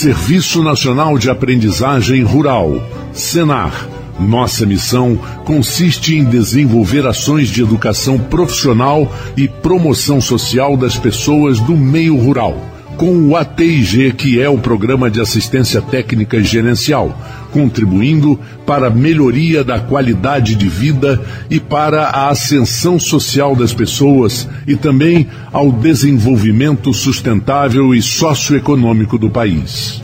[0.00, 3.86] Serviço Nacional de Aprendizagem Rural, Senar.
[4.18, 11.76] Nossa missão consiste em desenvolver ações de educação profissional e promoção social das pessoas do
[11.76, 12.56] meio rural
[12.96, 17.18] com o ATIG, que é o Programa de Assistência Técnica e Gerencial,
[17.52, 24.48] contribuindo para a melhoria da qualidade de vida e para a ascensão social das pessoas
[24.66, 30.00] e também ao desenvolvimento sustentável e socioeconômico do país.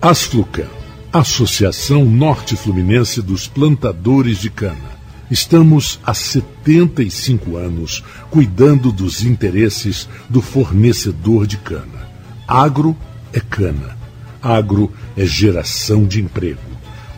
[0.00, 0.68] Asflucan,
[1.12, 4.96] Associação Norte Fluminense dos Plantadores de Cana
[5.30, 12.08] Estamos há 75 anos cuidando dos interesses do fornecedor de cana.
[12.46, 12.96] Agro
[13.32, 13.96] é cana.
[14.42, 16.60] Agro é geração de emprego.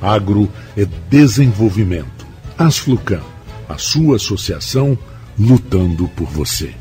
[0.00, 2.26] Agro é desenvolvimento.
[2.56, 3.20] Asflucan,
[3.68, 4.96] a sua associação
[5.38, 6.74] lutando por você.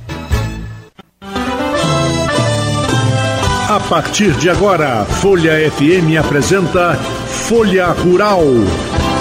[3.70, 8.42] A partir de agora, Folha FM apresenta Folha Rural.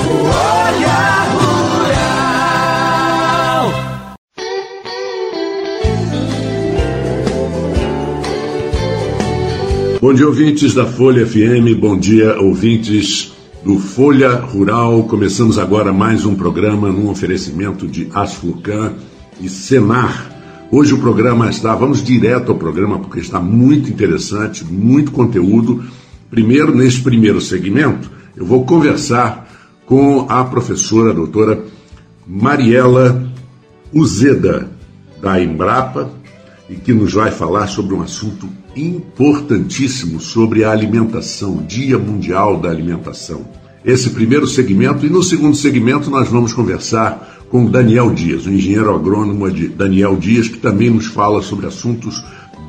[0.05, 0.96] Folha
[10.01, 13.33] Bom dia, ouvintes da Folha FM, bom dia, ouvintes
[13.65, 15.05] do Folha Rural.
[15.05, 18.93] Começamos agora mais um programa num oferecimento de Asflucan
[19.41, 20.31] e Senar.
[20.71, 25.83] Hoje o programa está, vamos direto ao programa porque está muito interessante, muito conteúdo.
[26.31, 29.49] Primeiro, nesse primeiro segmento, eu vou conversar
[29.87, 31.65] com a professora a doutora
[32.27, 33.27] Mariela
[33.95, 34.69] Uzeda,
[35.23, 36.11] da Embrapa,
[36.69, 42.69] e que nos vai falar sobre um assunto importantíssimo sobre a alimentação, Dia Mundial da
[42.69, 43.41] Alimentação.
[43.85, 48.95] Esse primeiro segmento, e no segundo segmento nós vamos conversar com Daniel Dias, o engenheiro
[48.95, 52.23] agrônomo de Daniel Dias, que também nos fala sobre assuntos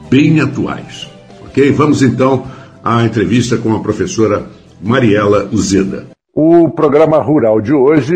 [0.09, 1.09] bem atuais.
[1.45, 1.71] Ok?
[1.71, 2.45] Vamos então
[2.83, 4.45] à entrevista com a professora
[4.81, 6.05] Mariela Uzeda.
[6.33, 8.15] O programa rural de hoje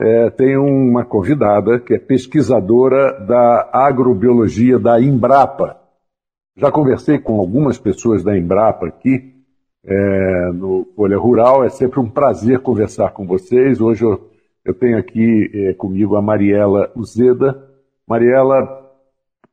[0.00, 5.85] é, tem uma convidada que é pesquisadora da agrobiologia da Embrapa.
[6.58, 9.34] Já conversei com algumas pessoas da Embrapa aqui
[9.84, 11.62] é, no Folha Rural.
[11.62, 13.78] É sempre um prazer conversar com vocês.
[13.78, 14.30] Hoje eu,
[14.64, 17.62] eu tenho aqui é, comigo a Mariela Uzeda.
[18.08, 18.90] Mariela,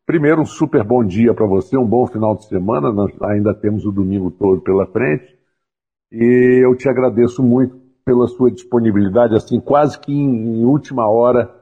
[0.05, 2.89] primeiro um super bom dia para você, um bom final de semana.
[2.89, 5.27] Nós ainda temos o domingo todo pela frente.
[6.09, 7.75] E eu te agradeço muito
[8.05, 11.53] pela sua disponibilidade, assim, quase que em, em última hora,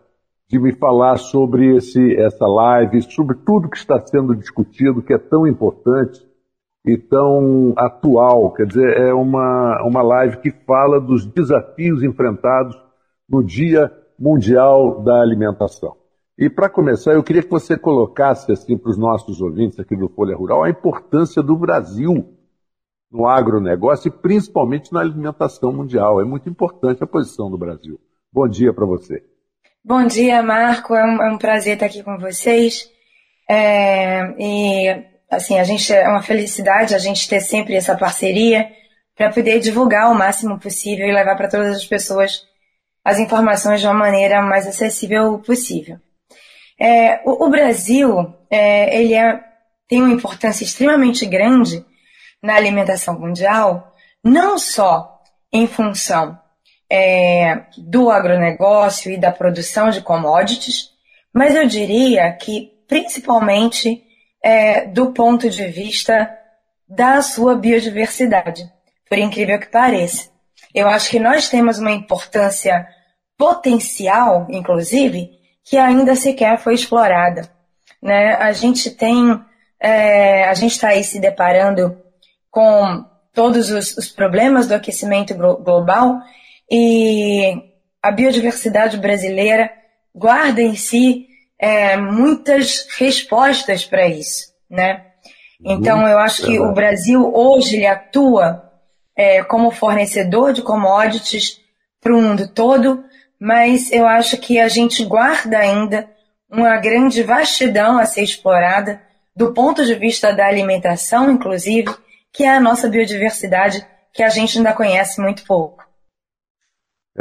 [0.51, 5.17] de me falar sobre esse, essa live, sobre tudo que está sendo discutido, que é
[5.17, 6.21] tão importante
[6.85, 8.51] e tão atual.
[8.51, 12.77] Quer dizer, é uma, uma live que fala dos desafios enfrentados
[13.29, 15.95] no Dia Mundial da Alimentação.
[16.37, 20.09] E para começar, eu queria que você colocasse assim para os nossos ouvintes aqui do
[20.09, 22.27] Folha Rural a importância do Brasil
[23.09, 26.19] no agronegócio e principalmente na alimentação mundial.
[26.19, 27.97] É muito importante a posição do Brasil.
[28.33, 29.30] Bom dia para você.
[29.83, 30.95] Bom dia, Marco.
[30.95, 32.87] É um, é um, prazer estar aqui com vocês.
[33.49, 38.71] É, e assim, a gente é uma felicidade a gente ter sempre essa parceria
[39.15, 42.43] para poder divulgar o máximo possível e levar para todas as pessoas
[43.03, 45.97] as informações de uma maneira mais acessível possível.
[46.79, 49.43] É, o, o, Brasil é, ele é,
[49.87, 51.83] tem uma importância extremamente grande
[52.41, 55.19] na alimentação mundial, não só
[55.51, 56.39] em função
[56.91, 60.89] é, do agronegócio e da produção de commodities,
[61.33, 64.03] mas eu diria que principalmente
[64.43, 66.29] é, do ponto de vista
[66.85, 68.69] da sua biodiversidade,
[69.07, 70.29] por incrível que pareça.
[70.75, 72.85] Eu acho que nós temos uma importância
[73.37, 75.29] potencial, inclusive,
[75.63, 77.49] que ainda sequer foi explorada.
[78.01, 78.33] Né?
[78.33, 79.39] A gente tem,
[79.79, 81.97] é, a gente está aí se deparando
[82.49, 86.19] com todos os, os problemas do aquecimento global
[86.71, 87.53] e
[88.01, 89.69] a biodiversidade brasileira
[90.15, 91.27] guarda em si
[91.59, 95.05] é, muitas respostas para isso, né?
[95.63, 98.71] Então eu acho que o Brasil hoje ele atua
[99.15, 101.59] é, como fornecedor de commodities
[101.99, 103.03] para o mundo todo,
[103.39, 106.09] mas eu acho que a gente guarda ainda
[106.49, 109.01] uma grande vastidão a ser explorada
[109.35, 111.93] do ponto de vista da alimentação, inclusive,
[112.33, 115.90] que é a nossa biodiversidade, que a gente ainda conhece muito pouco.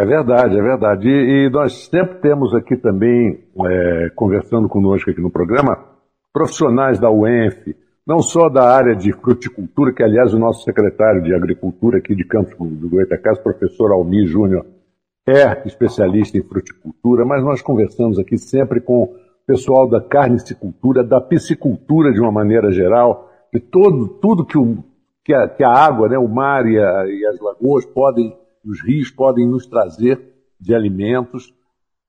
[0.01, 1.09] É verdade, é verdade.
[1.09, 5.77] E, e nós sempre temos aqui também, é, conversando conosco aqui no programa,
[6.33, 7.77] profissionais da UENF,
[8.07, 12.25] não só da área de fruticultura, que aliás o nosso secretário de Agricultura aqui de
[12.25, 14.65] Campos do Goitacás, professor Almir Júnior,
[15.29, 19.15] é especialista em fruticultura, mas nós conversamos aqui sempre com o
[19.47, 24.83] pessoal da carnicicultura, da piscicultura de uma maneira geral, de todo, tudo que o
[25.25, 28.83] que a, que a água, né, o mar e, a, e, as lagoas podem, os
[28.83, 30.21] rios podem nos trazer
[30.59, 31.55] de alimentos,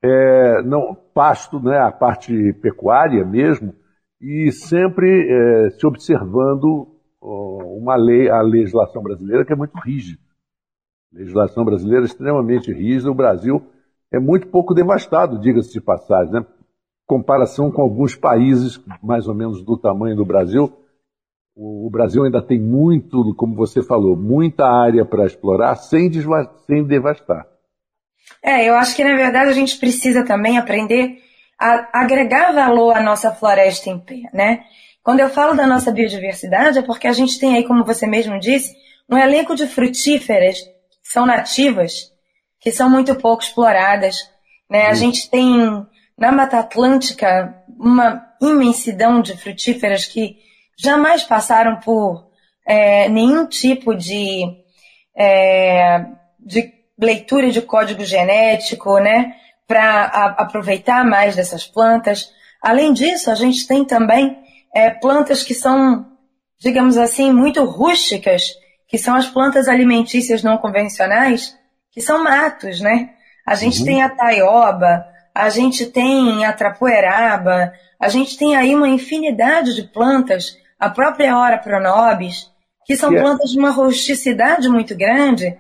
[0.04, 3.74] é, não pasto, né, a parte pecuária mesmo,
[4.20, 6.88] e sempre é, se observando
[7.22, 10.20] uma lei, a legislação brasileira que é muito rígida.
[11.14, 13.12] Legislação brasileira é extremamente rígida.
[13.12, 13.62] O Brasil
[14.12, 16.46] é muito pouco devastado, diga-se de passagem, né?
[17.06, 20.72] Comparação com alguns países mais ou menos do tamanho do Brasil,
[21.56, 26.10] o Brasil ainda tem muito, como você falou, muita área para explorar sem,
[26.66, 27.46] sem devastar.
[28.44, 31.18] É, eu acho que na verdade a gente precisa também aprender
[31.60, 34.64] a agregar valor à nossa floresta em pé, né?
[35.04, 38.40] Quando eu falo da nossa biodiversidade é porque a gente tem aí, como você mesmo
[38.40, 38.76] disse,
[39.10, 42.12] um elenco de frutíferas que são nativas,
[42.60, 44.18] que são muito pouco exploradas,
[44.70, 44.88] né?
[44.88, 45.86] A gente tem
[46.18, 50.38] na Mata Atlântica uma imensidão de frutíferas que
[50.82, 52.28] jamais passaram por
[52.66, 54.44] é, nenhum tipo de,
[55.16, 56.06] é,
[56.40, 59.36] de leitura de código genético, né,
[59.68, 60.06] para
[60.38, 62.30] aproveitar mais dessas plantas.
[62.62, 64.38] Além disso, a gente tem também
[64.74, 66.06] é, plantas que são,
[66.60, 68.54] digamos assim, muito rústicas,
[68.88, 71.58] que são as plantas alimentícias não convencionais,
[71.92, 73.12] que são matos, né?
[73.46, 73.86] A gente uhum.
[73.86, 79.84] tem a taioba, a gente tem a trapoeraba, a gente tem aí uma infinidade de
[79.84, 82.50] plantas a própria Hora Pronobis,
[82.88, 83.30] que são yeah.
[83.30, 85.56] plantas de uma rusticidade muito grande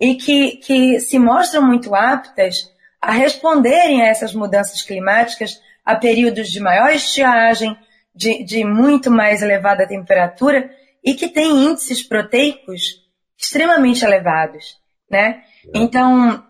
[0.00, 2.70] e que, que se mostram muito aptas
[3.02, 7.76] a responderem a essas mudanças climáticas, a períodos de maior estiagem,
[8.14, 10.70] de, de muito mais elevada temperatura
[11.04, 13.02] e que têm índices proteicos
[13.36, 14.78] extremamente elevados,
[15.10, 15.42] né?
[15.74, 16.44] Então,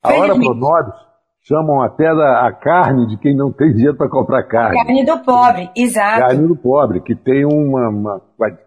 [0.00, 1.03] a hora Pronobis
[1.46, 4.76] chamam até da, a carne de quem não tem dinheiro para comprar carne.
[4.76, 6.20] Carne do pobre, exato.
[6.20, 8.20] Carne do pobre, que tem uma, uma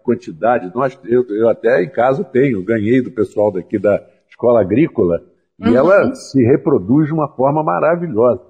[0.04, 0.72] quantidade.
[0.74, 5.22] Nós, eu, eu, até em casa tenho, ganhei do pessoal daqui da escola agrícola,
[5.60, 5.76] e uhum.
[5.76, 8.42] ela se reproduz de uma forma maravilhosa.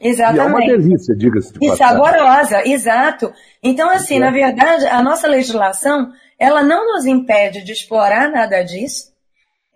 [0.00, 0.38] Exatamente.
[0.38, 3.30] E é uma delícia, diga-se de E saborosa, exato.
[3.62, 9.10] Então, assim, na verdade, a nossa legislação, ela não nos impede de explorar nada disso.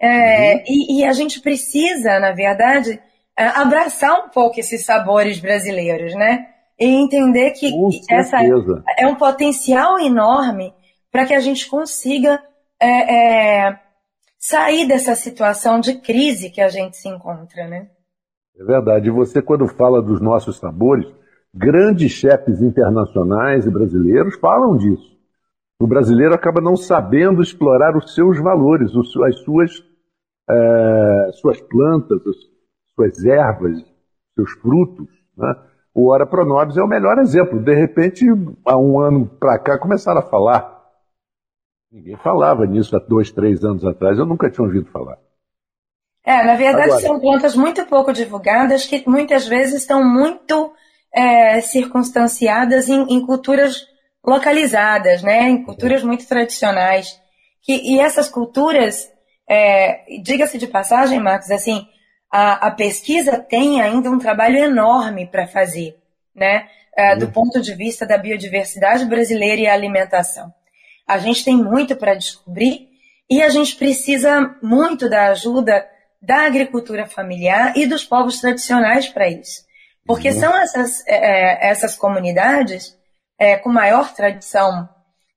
[0.01, 0.63] É, uhum.
[0.67, 2.99] e, e a gente precisa, na verdade,
[3.37, 6.47] abraçar um pouco esses sabores brasileiros, né?
[6.79, 7.71] E entender que
[8.11, 8.39] essa
[8.99, 10.75] é um potencial enorme
[11.11, 12.43] para que a gente consiga
[12.81, 13.81] é, é,
[14.39, 17.89] sair dessa situação de crise que a gente se encontra, né?
[18.59, 19.09] É verdade.
[19.09, 21.07] E você, quando fala dos nossos sabores,
[21.55, 25.15] grandes chefes internacionais e brasileiros falam disso.
[25.81, 29.71] O brasileiro acaba não sabendo explorar os seus valores, as suas,
[30.51, 32.21] é, suas plantas,
[32.95, 33.85] suas ervas,
[34.35, 35.09] seus frutos.
[35.37, 35.55] Né?
[35.95, 37.63] O Ora Pronobis é o melhor exemplo.
[37.63, 38.27] De repente,
[38.67, 40.75] há um ano para cá, começaram a falar.
[41.91, 44.19] Ninguém falava nisso há dois, três anos atrás.
[44.19, 45.19] Eu nunca tinha ouvido falar.
[46.25, 50.73] É, na verdade, Agora, são plantas muito pouco divulgadas que muitas vezes estão muito
[51.15, 53.87] é, circunstanciadas em, em, culturas
[54.25, 55.51] localizadas, né?
[55.51, 57.21] Em culturas muito tradicionais.
[57.63, 59.09] Que, e essas culturas,
[59.49, 61.87] é, diga-se de passagem, Marcos, assim,
[62.37, 65.97] a, a pesquisa tem ainda um trabalho enorme para fazer,
[66.35, 66.67] né?
[66.97, 70.53] É, do ponto de vista da biodiversidade brasileira e alimentação.
[71.07, 72.89] A gente tem muito para descobrir
[73.31, 75.87] e a gente precisa muito da ajuda
[76.21, 79.65] da agricultura familiar e dos povos tradicionais para isso.
[80.05, 80.41] Porque uhum.
[80.41, 82.97] são essas, é, é, essas comunidades
[83.39, 84.89] é, com maior tradição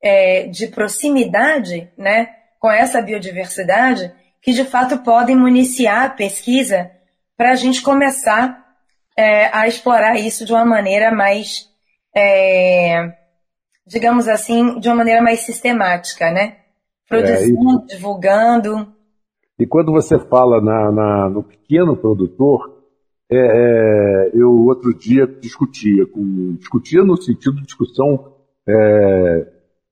[0.01, 2.29] é, de proximidade né,
[2.59, 6.91] com essa biodiversidade que de fato podem municiar a pesquisa
[7.35, 8.65] para a gente começar
[9.17, 11.69] é, a explorar isso de uma maneira mais,
[12.15, 13.13] é,
[13.85, 16.57] digamos assim, de uma maneira mais sistemática, né?
[17.07, 18.93] Produzindo, é, divulgando.
[19.59, 22.77] E quando você fala na, na no pequeno produtor,
[23.29, 28.33] é, é, eu outro dia discutia, com, discutia no sentido de discussão
[28.67, 29.47] é,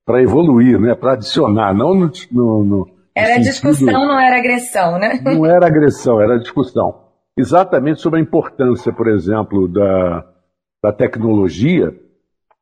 [0.06, 5.22] para evoluir, né, para adicionar, não no, no, era discussão, não era agressão, né?
[5.24, 7.06] Não era agressão, era discussão.
[7.38, 10.26] Exatamente sobre a importância, por exemplo, da,
[10.84, 11.96] da tecnologia,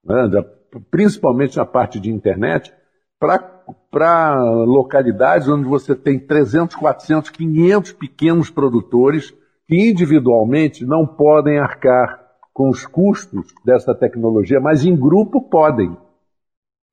[0.05, 0.43] né, da,
[0.91, 2.73] principalmente na parte de internet,
[3.19, 9.33] para localidades onde você tem 300, 400, 500 pequenos produtores
[9.67, 12.21] que individualmente não podem arcar
[12.53, 15.95] com os custos dessa tecnologia, mas em grupo podem.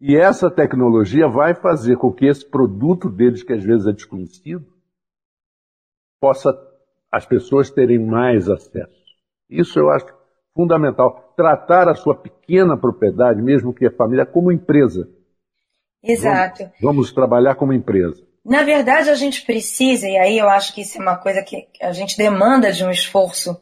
[0.01, 4.67] E essa tecnologia vai fazer com que esse produto deles, que às vezes é desconhecido,
[6.19, 6.57] possa
[7.13, 9.01] as pessoas terem mais acesso.
[9.49, 10.07] Isso eu acho
[10.55, 11.35] fundamental.
[11.37, 15.09] Tratar a sua pequena propriedade, mesmo que a família, como empresa.
[16.03, 16.63] Exato.
[16.63, 18.23] Vamos, vamos trabalhar como empresa.
[18.45, 21.69] Na verdade, a gente precisa, e aí eu acho que isso é uma coisa que
[21.81, 23.61] a gente demanda de um esforço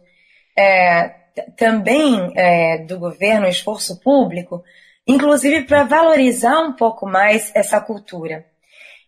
[0.56, 1.08] é,
[1.56, 4.62] também é, do governo, um esforço público,
[5.08, 8.44] inclusive para valorizar um pouco mais essa cultura.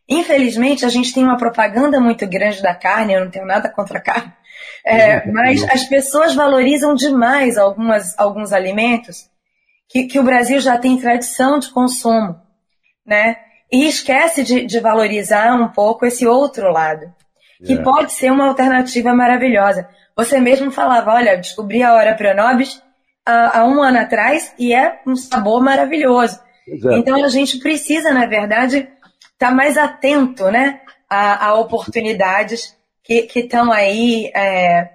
[0.08, 3.98] Infelizmente, a gente tem uma propaganda muito grande da carne, eu não tenho nada contra
[3.98, 4.32] a carne,
[4.84, 9.28] é, mas as pessoas valorizam demais algumas, alguns alimentos
[9.88, 12.40] que, que o Brasil já tem tradição de consumo,
[13.06, 13.36] né?
[13.70, 17.12] E esquece de, de valorizar um pouco esse outro lado,
[17.64, 17.82] que é.
[17.82, 19.88] pode ser uma alternativa maravilhosa.
[20.16, 22.82] Você mesmo falava, olha, descobri a hora Pronobis
[23.30, 26.38] há, há um ano atrás e é um sabor maravilhoso.
[26.66, 26.96] Exato.
[26.96, 33.28] Então a gente precisa, na verdade, estar tá mais atento, né, a, a oportunidades que
[33.34, 34.88] estão aí é,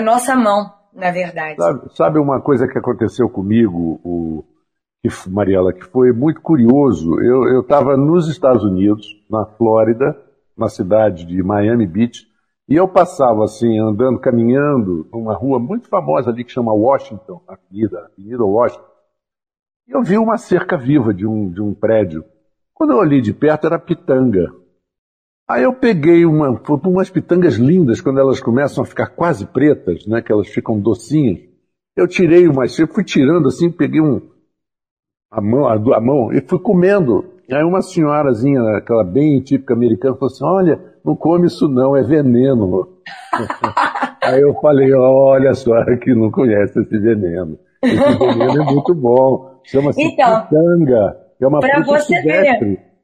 [0.00, 1.56] nossa mão, na verdade.
[1.56, 4.44] Sabe, sabe, uma coisa que aconteceu comigo, o,
[5.28, 7.20] Mariela, que foi muito curioso.
[7.20, 10.16] Eu estava nos Estados Unidos, na Flórida,
[10.56, 12.26] na cidade de Miami Beach,
[12.68, 18.10] e eu passava assim, andando, caminhando, numa rua muito famosa ali que chama Washington, Avenida,
[18.12, 18.84] Avenida Washington.
[19.86, 22.24] E eu vi uma cerca viva de um, de um prédio.
[22.72, 24.50] Quando eu olhei de perto, era pitanga.
[25.46, 30.22] Aí eu peguei uma, umas pitangas lindas, quando elas começam a ficar quase pretas, né,
[30.22, 31.40] que elas ficam docinhas.
[31.94, 34.22] Eu tirei uma, eu fui tirando assim, peguei um,
[35.30, 37.24] a mão, a, a mão e fui comendo.
[37.50, 42.02] Aí uma senhorazinha, aquela bem típica americana, falou assim: Olha, não come isso não, é
[42.02, 42.98] veneno.
[44.22, 47.58] Aí eu falei: Olha só, que não conhece esse veneno.
[47.82, 49.60] Esse veneno é muito bom.
[49.64, 51.16] Chama-se então, pitanga.
[51.40, 52.68] É uma fruta você silvestre.
[52.68, 52.94] Ver.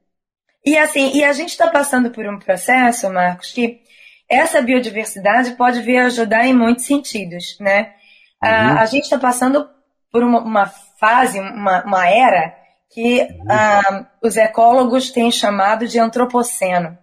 [0.65, 3.79] E assim, e a gente está passando por um processo, Marcos, que
[4.29, 7.93] essa biodiversidade pode vir ajudar em muitos sentidos, né?
[8.43, 8.49] Uhum.
[8.49, 9.67] A, a gente está passando
[10.11, 10.65] por uma, uma
[10.99, 12.55] fase, uma, uma era
[12.89, 16.97] que ah, os ecólogos têm chamado de antropoceno.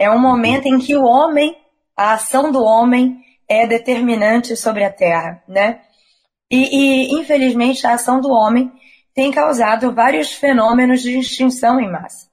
[0.00, 1.54] É um momento em que o homem,
[1.94, 5.82] a ação do homem é determinante sobre a Terra, né?
[6.50, 8.72] E, e infelizmente a ação do homem
[9.14, 12.30] tem causado vários fenômenos de extinção em massa.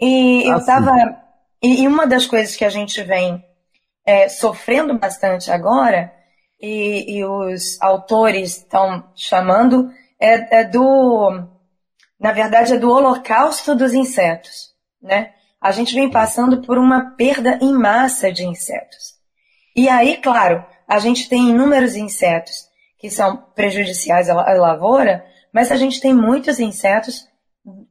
[0.00, 1.22] E eu estava ah,
[1.62, 3.40] e, e uma das coisas que a gente vem
[4.04, 6.12] é, sofrendo bastante agora
[6.60, 11.46] e, e os autores estão chamando é, é do,
[12.18, 15.32] na verdade, é do holocausto dos insetos, né?
[15.62, 19.14] A gente vem passando por uma perda em massa de insetos.
[19.76, 25.76] E aí, claro, a gente tem inúmeros insetos que são prejudiciais à lavoura, mas a
[25.76, 27.26] gente tem muitos insetos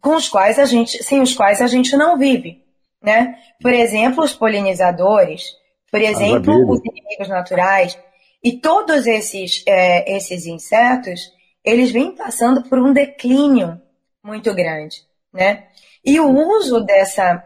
[0.02, 2.64] com os quais a gente, sem os quais a gente não vive,
[3.02, 3.36] né?
[3.62, 5.44] Por exemplo, os polinizadores,
[5.90, 7.98] por exemplo, os inimigos naturais,
[8.44, 11.32] e todos esses, é, esses insetos,
[11.64, 13.80] eles vêm passando por um declínio
[14.24, 14.98] muito grande,
[15.34, 15.68] né?
[16.04, 17.44] E o uso dessa,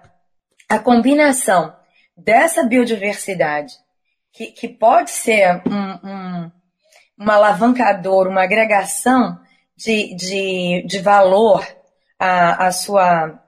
[0.70, 1.76] a combinação
[2.18, 3.74] dessa biodiversidade,
[4.32, 6.52] que, que pode ser um,
[7.20, 9.40] um, alavancador, uma agregação
[9.76, 11.66] de, de, de valor
[12.20, 13.40] à, à sua,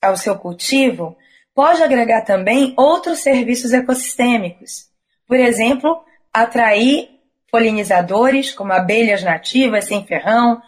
[0.00, 1.16] ao seu cultivo,
[1.54, 4.88] pode agregar também outros serviços ecossistêmicos.
[5.26, 7.08] Por exemplo, atrair
[7.50, 10.60] polinizadores, como abelhas nativas sem ferrão,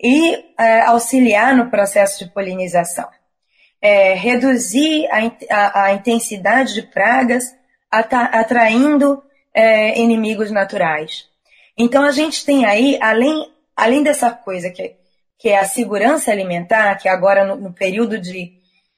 [0.00, 3.08] e é, auxiliar no processo de polinização.
[3.80, 5.18] É, reduzir a,
[5.50, 7.44] a, a, intensidade de pragas,
[7.90, 9.22] atraindo
[9.54, 11.26] é, inimigos naturais.
[11.78, 14.96] Então a gente tem aí, além, além dessa coisa que,
[15.38, 18.52] que é a segurança alimentar, que agora no, no período de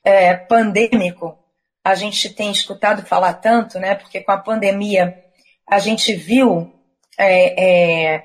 [0.04, 1.36] é, pandêmico
[1.84, 3.94] a gente tem escutado falar tanto, né?
[3.94, 5.22] Porque com a pandemia
[5.66, 6.72] a gente viu
[7.18, 8.24] é, é,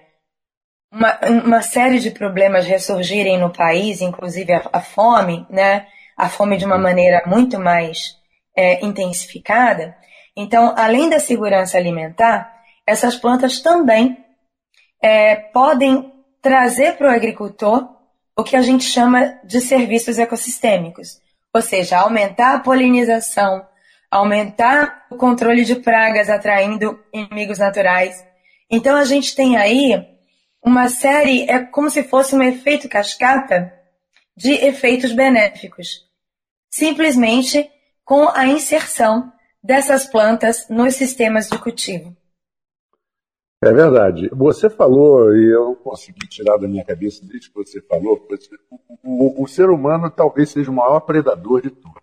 [0.92, 5.88] uma, uma, série de problemas ressurgirem no país, inclusive a, a, fome, né?
[6.24, 8.15] A fome de uma maneira muito mais
[8.56, 9.94] é, intensificada.
[10.38, 12.50] Então, além da segurança alimentar,
[12.88, 14.18] essas plantas também
[15.01, 17.89] é, podem trazer para o agricultor
[18.38, 21.20] o que a gente chama de serviços ecossistêmicos,
[21.53, 23.68] ou seja, aumentar a polinização,
[24.10, 28.25] aumentar o controle de pragas atraindo inimigos naturais.
[28.72, 30.08] Então a gente tem aí
[30.63, 33.74] uma série, é como se fosse um efeito cascata
[34.38, 36.12] de efeitos benéficos,
[36.74, 37.70] simplesmente
[38.03, 39.32] com a inserção
[39.63, 42.18] dessas plantas nos sistemas de cultivo.
[43.63, 44.27] É verdade.
[44.34, 48.27] Você falou, e eu consegui tirar da minha cabeça desde que você falou,
[49.03, 52.01] o, o, o ser humano talvez seja o maior predador de tudo.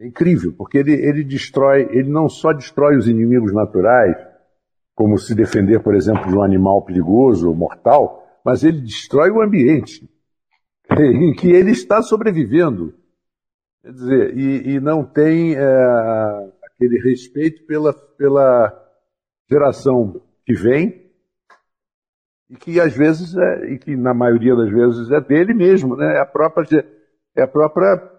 [0.00, 4.16] É incrível, porque ele, ele destrói, ele não só destrói os inimigos naturais,
[4.94, 9.42] como se defender, por exemplo, de um animal perigoso ou mortal, mas ele destrói o
[9.42, 10.08] ambiente.
[10.98, 12.94] em que ele está sobrevivendo.
[13.82, 15.62] Quer dizer, e, e não tem é,
[16.64, 18.72] aquele respeito pela, pela
[19.50, 21.08] geração que vem
[22.50, 26.16] e que às vezes é, e que na maioria das vezes é dele mesmo, né?
[26.16, 26.86] É a própria
[27.36, 28.10] é a própria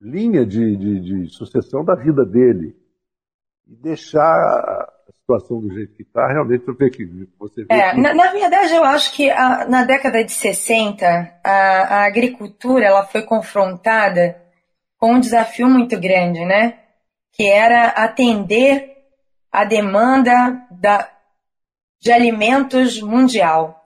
[0.00, 2.74] linha de, de, de sucessão da vida dele
[3.68, 7.90] e deixar a situação do jeito que está, realmente eu vejo que você vê é,
[7.90, 8.00] que...
[8.00, 11.06] na, na, verdade, eu acho que a, na década de 60
[11.44, 14.36] a, a agricultura ela foi confrontada
[15.00, 16.78] com um desafio muito grande, né?
[17.32, 18.98] Que era atender
[19.50, 21.10] a demanda da,
[21.98, 23.82] de alimentos mundial.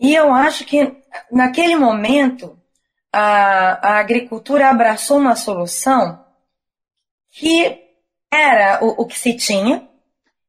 [0.00, 0.96] E eu acho que
[1.30, 2.58] naquele momento
[3.12, 6.24] a, a agricultura abraçou uma solução
[7.30, 7.78] que
[8.32, 9.86] era o, o que se tinha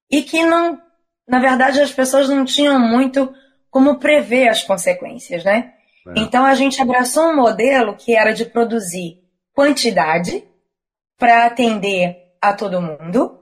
[0.10, 0.82] e que não,
[1.28, 3.34] na verdade, as pessoas não tinham muito
[3.70, 5.74] como prever as consequências, né?
[6.08, 6.20] É.
[6.20, 9.22] Então a gente abraçou um modelo que era de produzir
[9.54, 10.44] quantidade
[11.18, 13.40] para atender a todo mundo,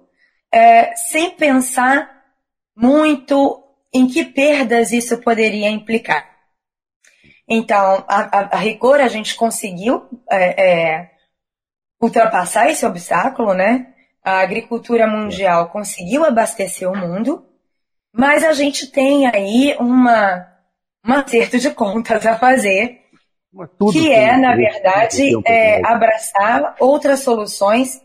[0.51, 2.23] é, sem pensar
[2.75, 3.63] muito
[3.93, 6.29] em que perdas isso poderia implicar.
[7.47, 11.11] Então, a, a, a rigor, a gente conseguiu é, é,
[12.01, 13.93] ultrapassar esse obstáculo, né?
[14.23, 17.45] A agricultura mundial conseguiu abastecer o mundo,
[18.13, 20.47] mas a gente tem aí uma,
[21.05, 22.98] um acerto de contas a fazer
[23.91, 27.99] que é, na verdade, é, abraçar outras soluções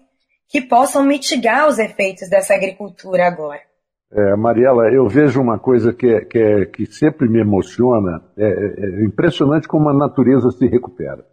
[0.49, 3.61] que possam mitigar os efeitos dessa agricultura agora.
[4.13, 8.23] É, Mariela, eu vejo uma coisa que, é, que, é, que sempre me emociona.
[8.37, 11.27] É, é, é, impressionante como a natureza se recupera.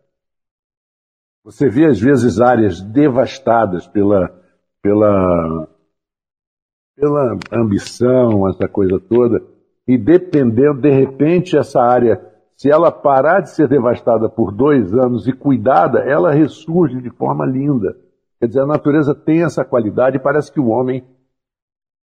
[1.44, 4.32] Você vê, às vezes, áreas devastadas pela,
[4.82, 5.68] pela,
[6.96, 9.44] pela ambição, essa coisa toda,
[9.88, 12.31] e dependendo, de repente, essa área
[12.62, 17.44] se ela parar de ser devastada por dois anos e cuidada, ela ressurge de forma
[17.44, 17.98] linda.
[18.40, 21.04] Quer dizer, a natureza tem essa qualidade e parece que o homem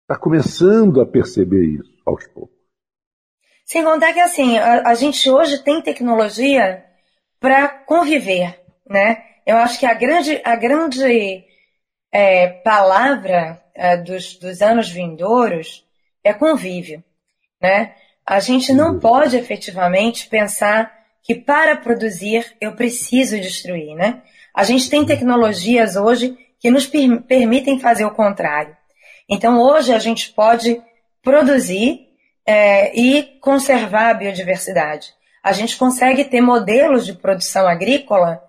[0.01, 2.57] está começando a perceber isso aos poucos.
[3.67, 6.83] Sem contar que assim, a, a gente hoje tem tecnologia
[7.39, 9.23] para conviver, né?
[9.45, 11.45] Eu acho que a grande, a grande
[12.11, 15.87] é, palavra é, dos, dos anos vindouros
[16.25, 17.05] é convívio,
[17.61, 17.95] né?
[18.29, 19.01] A gente não uhum.
[19.01, 24.21] pode efetivamente pensar que para produzir eu preciso destruir, né?
[24.55, 28.77] A gente tem tecnologias hoje que nos per permitem fazer o contrário.
[29.31, 30.79] Então hoje a gente pode
[31.23, 32.07] produzir
[32.45, 35.15] é, e conservar a biodiversidade.
[35.43, 38.43] A gente consegue ter modelos de produção agrícola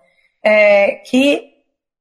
[0.44, 1.54] é, que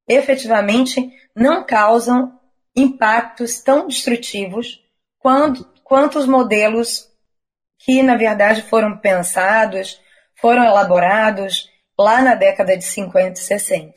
[0.06, 2.38] efetivamente não causam
[2.76, 4.84] impactos tão destrutivos
[5.18, 7.09] quanto, quanto os modelos
[7.80, 10.00] que na verdade foram pensados,
[10.36, 13.94] foram elaborados lá na década de 50 e 60.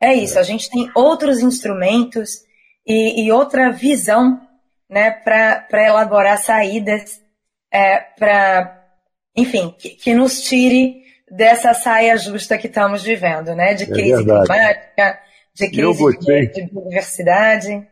[0.00, 2.42] É isso, a gente tem outros instrumentos
[2.86, 4.40] e, e outra visão
[4.88, 7.20] né, para elaborar saídas
[7.72, 8.82] é, para,
[9.36, 14.22] enfim, que, que, nos tire dessa saia justa que estamos vivendo, né, de é crise
[14.22, 15.18] é climática,
[15.54, 17.86] de crise de, de biodiversidade.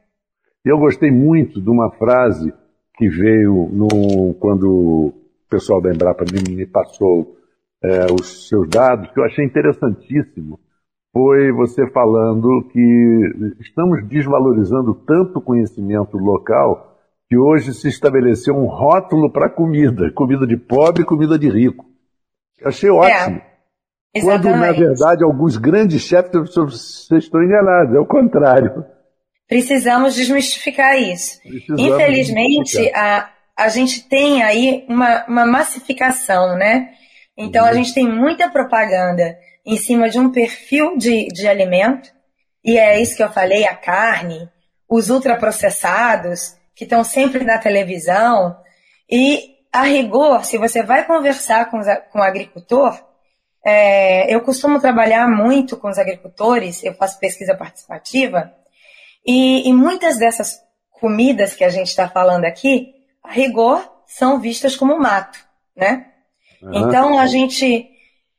[0.64, 2.52] Eu gostei muito de uma frase
[2.96, 5.12] que veio no, quando
[5.46, 7.36] o pessoal da Embrapa me passou
[7.82, 10.58] é, os seus dados, que eu achei interessantíssimo,
[11.12, 16.94] foi você falando que estamos desvalorizando tanto o conhecimento local
[17.28, 21.86] que hoje se estabeleceu um rótulo para comida, comida de pobre e comida de rico.
[22.60, 23.40] Eu achei ótimo.
[24.14, 28.84] É, Quando, na verdade, alguns grandes chefes, vocês estão enganados, é o contrário.
[29.48, 31.40] Precisamos desmistificar isso.
[31.42, 33.35] Precisamos Infelizmente, desmistificar.
[33.56, 36.90] A, gente tem aí uma, uma massificação, né?
[37.36, 37.70] Então uhum.
[37.70, 42.10] a gente tem muita propaganda em cima de um perfil de, de alimento,
[42.64, 44.48] e é isso que eu falei, a carne,
[44.88, 48.56] os ultraprocessados, que estão sempre na televisão,
[49.10, 51.80] e a rigor, se você vai conversar com,
[52.12, 52.98] com o agricultor,
[53.64, 58.52] é, eu costumo trabalhar muito com os agricultores, eu faço pesquisa participativa,
[59.26, 60.60] e, e muitas dessas
[60.92, 62.94] comidas que a gente está falando aqui,
[63.26, 65.38] a rigor, são vistas como mato,
[65.76, 66.06] né?
[66.62, 66.88] Uhum.
[66.88, 67.88] Então a gente,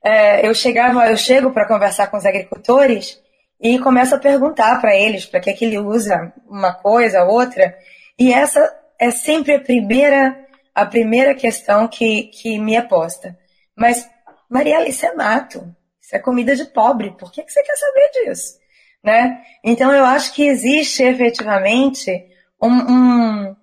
[0.03, 3.21] é, eu chegava, eu chego para conversar com os agricultores
[3.59, 7.77] e começo a perguntar para eles para que, que ele usa uma coisa, outra,
[8.17, 10.37] e essa é sempre a primeira,
[10.73, 13.37] a primeira questão que, que me é posta.
[13.75, 14.09] Mas,
[14.49, 18.11] Mariela, isso é mato, isso é comida de pobre, por que, que você quer saber
[18.13, 18.57] disso?
[19.03, 19.41] Né?
[19.63, 22.25] Então eu acho que existe efetivamente
[22.61, 23.55] um, um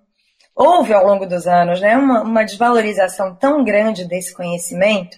[0.55, 5.17] houve ao longo dos anos né, uma, uma desvalorização tão grande desse conhecimento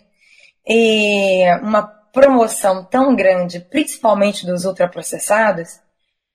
[0.67, 5.79] e uma promoção tão grande, principalmente dos ultraprocessados,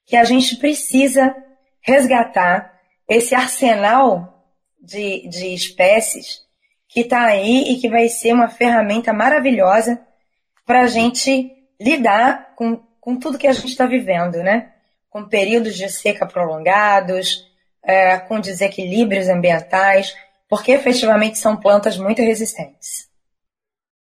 [0.06, 1.34] que a gente precisa
[1.80, 2.72] resgatar
[3.08, 4.46] esse arsenal
[4.80, 6.42] de, de espécies
[6.88, 10.00] que está aí e que vai ser uma ferramenta maravilhosa
[10.64, 14.72] para a gente lidar com, com tudo que a gente está vivendo, né?
[15.10, 17.44] Com períodos de seca prolongados,
[17.84, 20.14] é, com desequilíbrios ambientais,
[20.48, 23.10] porque efetivamente são plantas muito resistentes.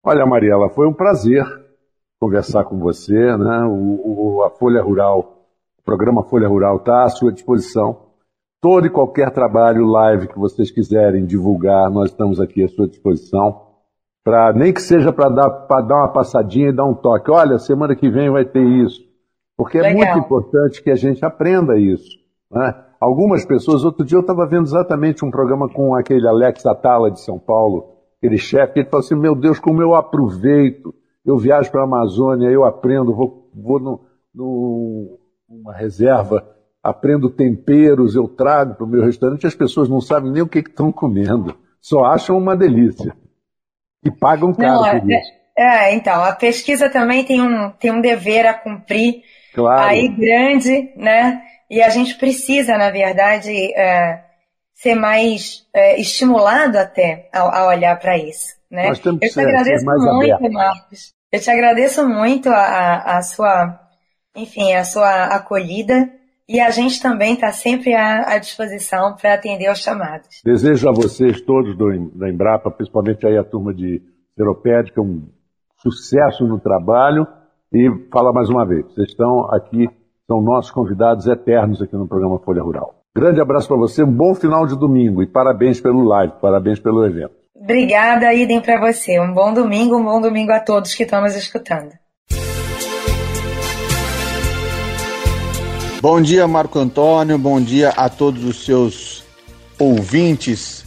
[0.05, 1.45] Olha, Mariela, foi um prazer
[2.21, 3.65] conversar com você, né?
[3.65, 5.47] O, o, a Folha Rural,
[5.79, 8.07] o programa Folha Rural está à sua disposição.
[8.61, 13.67] Todo e qualquer trabalho live que vocês quiserem divulgar, nós estamos aqui à sua disposição.
[14.25, 17.31] Pra, nem que seja para dar, dar uma passadinha e dar um toque.
[17.31, 19.05] Olha, semana que vem vai ter isso.
[19.57, 22.19] Porque é muito importante que a gente aprenda isso.
[22.51, 22.75] Né?
[23.01, 27.21] Algumas pessoas, outro dia eu estava vendo exatamente um programa com aquele Alex Atala de
[27.21, 30.95] São Paulo, aquele chefe, ele falou assim: Meu Deus, como eu aproveito.
[31.25, 34.01] Eu viajo para a Amazônia, eu aprendo, vou, vou no,
[34.33, 36.47] no, numa reserva,
[36.81, 40.61] aprendo temperos, eu trago para o meu restaurante, as pessoas não sabem nem o que
[40.61, 43.13] estão comendo, só acham uma delícia.
[44.05, 45.33] E pagam caro não, por é, isso.
[45.59, 49.89] É, então, a pesquisa também tem um, tem um dever a cumprir claro.
[49.89, 51.43] aí grande, né?
[51.71, 54.25] E a gente precisa, na verdade, é,
[54.75, 58.57] ser mais é, estimulado até a, a olhar para isso.
[58.71, 58.89] Né?
[58.89, 60.53] Nós temos Eu te agradeço muito, aberto.
[60.53, 61.15] Marcos.
[61.33, 63.81] Eu te agradeço muito a, a, a, sua,
[64.35, 66.13] enfim, a sua acolhida
[66.49, 70.41] e a gente também está sempre à, à disposição para atender aos chamados.
[70.45, 74.01] Desejo a vocês todos do, da Embrapa, principalmente aí a turma de
[74.37, 75.29] Seropédica, um
[75.79, 77.27] sucesso no trabalho
[77.73, 79.89] e fala mais uma vez, vocês estão aqui,
[80.29, 82.97] são nossos convidados eternos aqui no programa Folha Rural.
[83.15, 87.07] Grande abraço para você, um bom final de domingo e parabéns pelo live, parabéns pelo
[87.07, 87.35] evento.
[87.55, 89.19] Obrigada, idem para você.
[89.21, 91.93] Um bom domingo, um bom domingo a todos que estão nos escutando.
[96.03, 97.39] Bom dia, Marco Antônio.
[97.39, 99.25] Bom dia a todos os seus
[99.79, 100.85] ouvintes.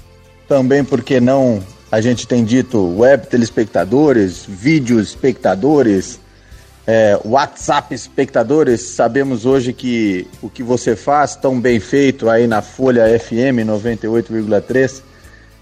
[0.47, 1.59] Também, porque não,
[1.91, 6.19] a gente tem dito web telespectadores, vídeo espectadores,
[6.91, 8.81] é, WhatsApp espectadores.
[8.81, 15.03] Sabemos hoje que o que você faz tão bem feito aí na Folha FM 98,3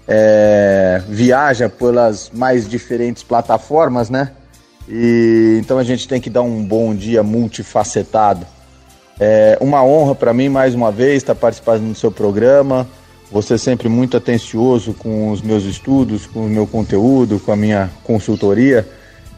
[0.08, 4.30] é, viaja pelas mais diferentes plataformas, né?
[4.88, 8.46] E então a gente tem que dar um bom dia multifacetado.
[9.20, 12.88] É uma honra para mim mais uma vez estar participando do seu programa.
[13.30, 17.56] Você é sempre muito atencioso com os meus estudos, com o meu conteúdo, com a
[17.56, 18.88] minha consultoria.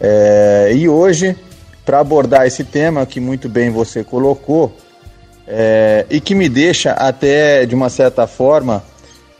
[0.01, 1.37] É, e hoje,
[1.91, 4.73] para abordar esse tema que muito bem você colocou
[5.45, 8.85] é, e que me deixa até de uma certa forma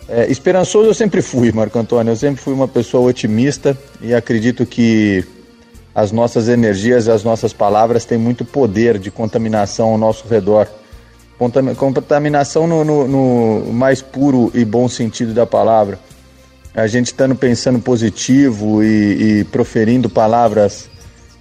[0.09, 2.11] é, esperançoso eu sempre fui, Marco Antônio.
[2.11, 5.25] Eu sempre fui uma pessoa otimista e acredito que
[5.95, 10.67] as nossas energias as nossas palavras têm muito poder de contaminação ao nosso redor.
[11.77, 16.01] Contaminação no, no, no mais puro e bom sentido da palavra.
[16.75, 20.90] A gente estando pensando positivo e, e proferindo palavras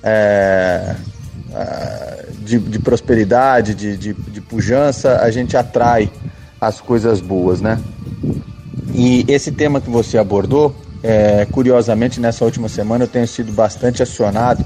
[0.04, 0.96] é,
[2.40, 6.10] de, de, prosperidade, de, de, de pujança, a gente atrai
[6.60, 7.80] as coisas boas, né?
[8.94, 14.04] E esse tema que você abordou, é, curiosamente, nessa última semana eu tenho sido bastante
[14.04, 14.66] acionado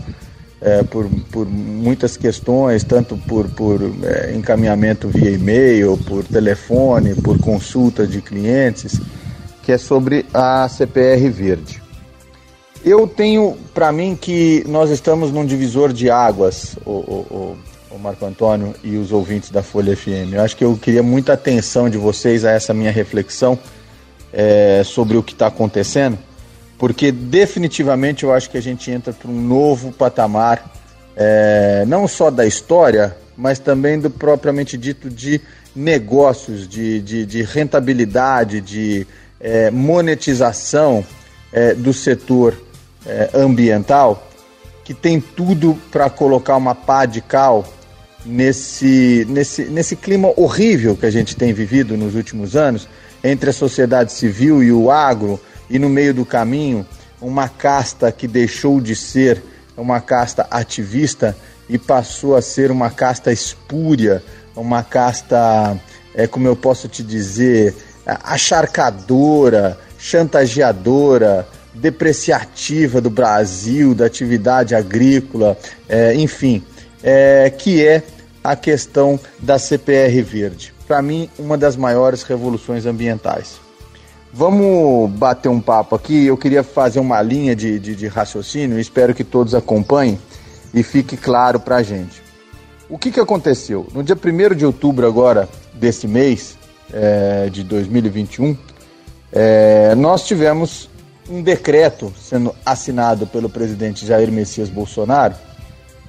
[0.63, 7.37] é, por, por muitas questões, tanto por, por é, encaminhamento via e-mail, por telefone, por
[7.37, 8.99] consulta de clientes,
[9.61, 11.82] que é sobre a CPR Verde.
[12.85, 17.57] Eu tenho para mim que nós estamos num divisor de águas, o, o,
[17.89, 20.33] o, Marco Antônio e os ouvintes da Folha FM.
[20.33, 23.57] Eu acho que eu queria muita atenção de vocês a essa minha reflexão
[24.33, 26.17] é, sobre o que está acontecendo,
[26.77, 30.69] porque definitivamente eu acho que a gente entra para um novo patamar,
[31.15, 35.39] é, não só da história, mas também do propriamente dito de
[35.73, 39.07] negócios, de, de, de rentabilidade, de
[39.39, 41.05] é, monetização
[41.53, 42.57] é, do setor
[43.05, 44.27] é, ambiental,
[44.83, 47.65] que tem tudo para colocar uma pá de cal
[48.25, 52.87] nesse, nesse, nesse clima horrível que a gente tem vivido nos últimos anos
[53.23, 55.39] entre a sociedade civil e o agro,
[55.69, 56.85] e no meio do caminho,
[57.21, 59.41] uma casta que deixou de ser
[59.77, 61.35] uma casta ativista
[61.69, 64.21] e passou a ser uma casta espúria,
[64.55, 65.79] uma casta,
[66.13, 67.73] é, como eu posso te dizer,
[68.05, 75.57] acharcadora, chantageadora, depreciativa do Brasil, da atividade agrícola,
[75.87, 76.63] é, enfim,
[77.03, 78.03] é, que é
[78.43, 83.59] a questão da CPR verde para mim, uma das maiores revoluções ambientais.
[84.31, 86.25] Vamos bater um papo aqui.
[86.25, 90.19] Eu queria fazer uma linha de, de, de raciocínio, espero que todos acompanhem
[90.73, 92.21] e fique claro para a gente.
[92.89, 93.87] O que, que aconteceu?
[93.93, 96.57] No dia 1 de outubro, agora, desse mês
[96.91, 98.57] é, de 2021,
[99.31, 100.89] é, nós tivemos
[101.29, 105.35] um decreto sendo assinado pelo presidente Jair Messias Bolsonaro,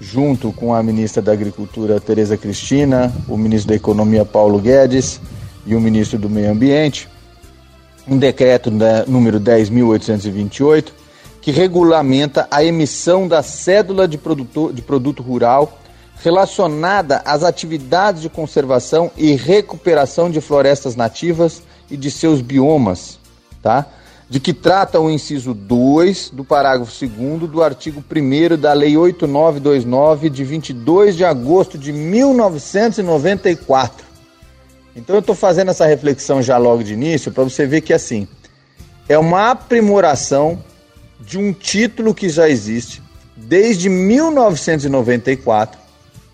[0.00, 5.20] junto com a ministra da Agricultura Tereza Cristina, o ministro da Economia Paulo Guedes
[5.64, 7.08] e o ministro do Meio Ambiente,
[8.06, 10.92] um decreto né, número 10.828,
[11.40, 15.78] que regulamenta a emissão da cédula de, produto, de produto rural
[16.22, 23.18] relacionada às atividades de conservação e recuperação de florestas nativas e de seus biomas,
[23.62, 23.86] tá?
[24.28, 30.30] De que trata o inciso 2 do parágrafo 2 do artigo 1 da Lei 8929
[30.30, 34.14] de 22 de agosto de 1994
[34.96, 38.28] então eu estou fazendo essa reflexão já logo de início para você ver que assim
[39.08, 40.62] é uma aprimoração
[41.20, 43.02] de um título que já existe
[43.36, 45.78] desde 1994.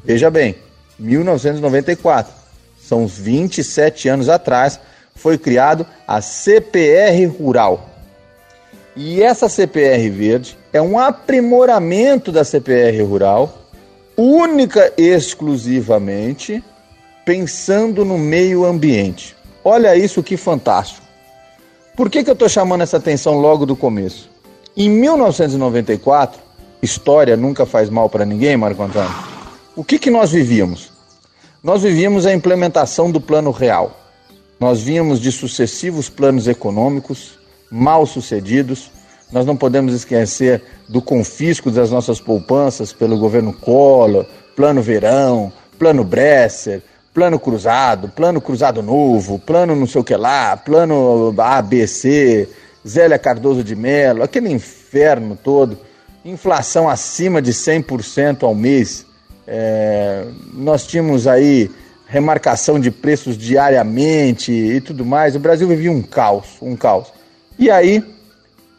[0.04, 0.56] Veja bem,
[0.98, 2.32] 1994.
[2.80, 4.80] São 27 anos atrás
[5.20, 7.88] foi criado a CPR Rural.
[8.96, 13.54] E essa CPR verde é um aprimoramento da CPR Rural,
[14.16, 16.64] única e exclusivamente
[17.24, 19.36] pensando no meio ambiente.
[19.62, 21.06] Olha isso que fantástico.
[21.94, 24.30] Por que, que eu estou chamando essa atenção logo do começo?
[24.74, 26.40] Em 1994,
[26.82, 29.14] história nunca faz mal para ninguém, Marco Antônio.
[29.76, 30.90] O que, que nós vivíamos?
[31.62, 33.99] Nós vivíamos a implementação do plano real.
[34.60, 37.38] Nós vínhamos de sucessivos planos econômicos
[37.70, 38.90] mal sucedidos.
[39.32, 46.04] Nós não podemos esquecer do confisco das nossas poupanças pelo governo Collor, plano Verão, plano
[46.04, 46.82] Bresser,
[47.14, 52.46] plano cruzado, plano cruzado novo, plano não sei o que lá, plano ABC,
[52.86, 55.78] Zélia Cardoso de Mello, aquele inferno todo,
[56.22, 59.06] inflação acima de 100% ao mês.
[59.46, 61.70] É, nós tínhamos aí
[62.10, 65.36] remarcação de preços diariamente e tudo mais.
[65.36, 67.06] O Brasil vivia um caos, um caos.
[67.56, 68.04] E aí,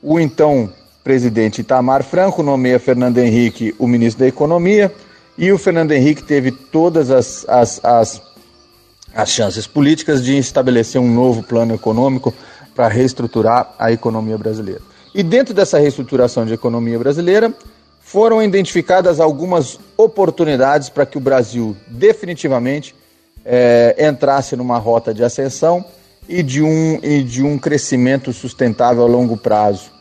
[0.03, 0.69] o então
[1.01, 4.93] presidente Itamar Franco nomeia Fernando Henrique o ministro da Economia
[5.37, 8.21] e o Fernando Henrique teve todas as, as, as,
[9.15, 12.33] as chances políticas de estabelecer um novo plano econômico
[12.75, 14.81] para reestruturar a economia brasileira.
[15.15, 17.53] E dentro dessa reestruturação de economia brasileira,
[18.01, 22.93] foram identificadas algumas oportunidades para que o Brasil definitivamente
[23.45, 25.84] é, entrasse numa rota de ascensão
[26.27, 29.91] e de, um, e de um crescimento sustentável a longo prazo,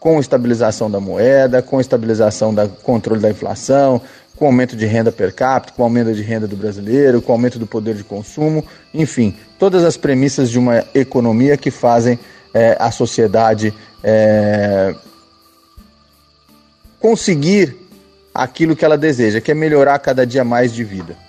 [0.00, 4.00] com estabilização da moeda, com estabilização do controle da inflação,
[4.36, 7.66] com aumento de renda per capita, com aumento de renda do brasileiro, com aumento do
[7.66, 12.18] poder de consumo, enfim, todas as premissas de uma economia que fazem
[12.52, 14.94] é, a sociedade é,
[17.00, 17.76] conseguir
[18.34, 21.25] aquilo que ela deseja, que é melhorar cada dia mais de vida.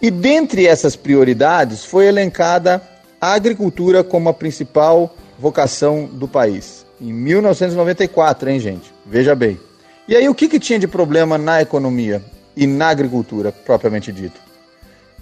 [0.00, 2.82] E dentre essas prioridades foi elencada
[3.20, 6.84] a agricultura como a principal vocação do país.
[7.00, 8.92] Em 1994, hein, gente?
[9.06, 9.58] Veja bem.
[10.06, 12.22] E aí, o que, que tinha de problema na economia
[12.56, 14.38] e na agricultura, propriamente dito?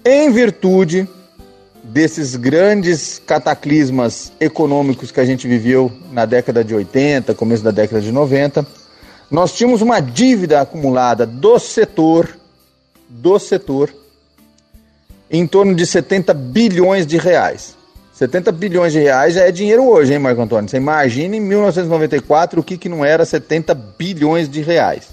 [0.04, 1.08] Em virtude
[1.82, 8.00] desses grandes cataclismas econômicos que a gente viveu na década de 80, começo da década
[8.00, 8.66] de 90,
[9.30, 12.36] nós tínhamos uma dívida acumulada do setor,
[13.08, 13.92] do setor,
[15.32, 17.74] em torno de 70 bilhões de reais.
[18.12, 20.68] 70 bilhões de reais já é dinheiro hoje, hein, Marco Antônio?
[20.68, 25.08] Você imagina em 1994 o que, que não era 70 bilhões de reais.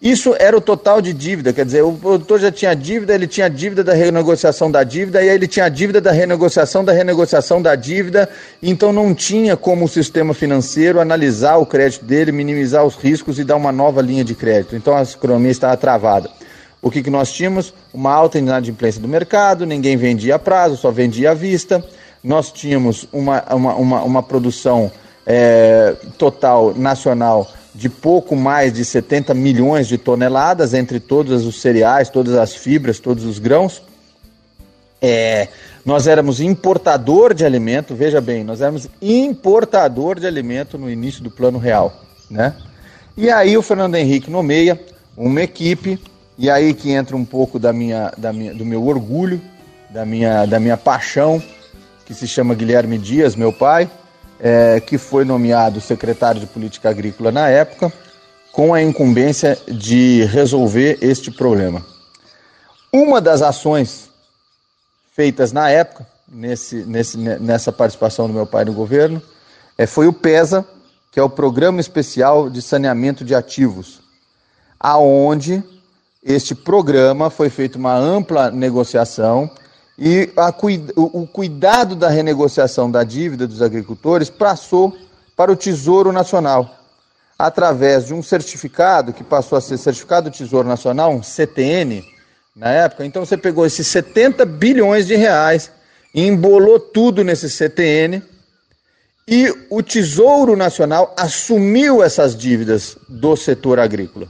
[0.00, 3.50] Isso era o total de dívida, quer dizer, o produtor já tinha dívida, ele tinha
[3.50, 7.74] dívida da renegociação da dívida, e aí ele tinha dívida da renegociação da renegociação da
[7.74, 8.26] dívida,
[8.62, 13.44] então não tinha como o sistema financeiro analisar o crédito dele, minimizar os riscos e
[13.44, 14.74] dar uma nova linha de crédito.
[14.74, 16.30] Então a economia estava travada.
[16.82, 17.74] O que, que nós tínhamos?
[17.92, 21.84] Uma alta inadimplência do mercado, ninguém vendia a prazo, só vendia à vista.
[22.24, 24.90] Nós tínhamos uma, uma, uma, uma produção
[25.26, 32.08] é, total nacional de pouco mais de 70 milhões de toneladas entre todos os cereais,
[32.08, 33.82] todas as fibras, todos os grãos.
[35.00, 35.48] É,
[35.84, 41.30] nós éramos importador de alimento, veja bem, nós éramos importador de alimento no início do
[41.30, 41.94] Plano Real,
[42.30, 42.54] né?
[43.16, 44.78] E aí o Fernando Henrique nomeia
[45.16, 45.98] uma equipe
[46.40, 49.38] e aí que entra um pouco da minha, da minha, do meu orgulho,
[49.90, 51.40] da minha, da minha paixão,
[52.06, 53.90] que se chama Guilherme Dias, meu pai,
[54.40, 57.92] é, que foi nomeado secretário de Política Agrícola na época,
[58.52, 61.84] com a incumbência de resolver este problema.
[62.90, 64.08] Uma das ações
[65.12, 69.20] feitas na época, nesse, nesse, nessa participação do meu pai no governo
[69.76, 70.66] é, foi o PESA,
[71.12, 74.00] que é o Programa Especial de Saneamento de Ativos,
[74.80, 75.62] aonde
[76.22, 79.50] este programa foi feita uma ampla negociação
[79.98, 80.54] e a,
[80.96, 84.96] o, o cuidado da renegociação da dívida dos agricultores passou
[85.34, 86.74] para o Tesouro Nacional,
[87.38, 92.04] através de um certificado que passou a ser certificado do Tesouro Nacional, um CTN,
[92.54, 93.06] na época.
[93.06, 95.70] Então você pegou esses 70 bilhões de reais
[96.14, 98.22] e embolou tudo nesse CTN
[99.26, 104.28] e o Tesouro Nacional assumiu essas dívidas do setor agrícola.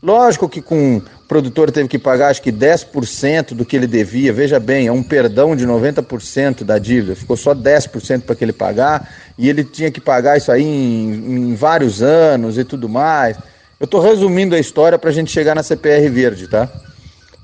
[0.00, 4.32] Lógico que com o produtor teve que pagar acho que 10% do que ele devia,
[4.32, 8.52] veja bem, é um perdão de 90% da dívida, ficou só 10% para que ele
[8.52, 13.36] pagar, e ele tinha que pagar isso aí em, em vários anos e tudo mais.
[13.80, 16.68] Eu estou resumindo a história para a gente chegar na CPR verde, tá?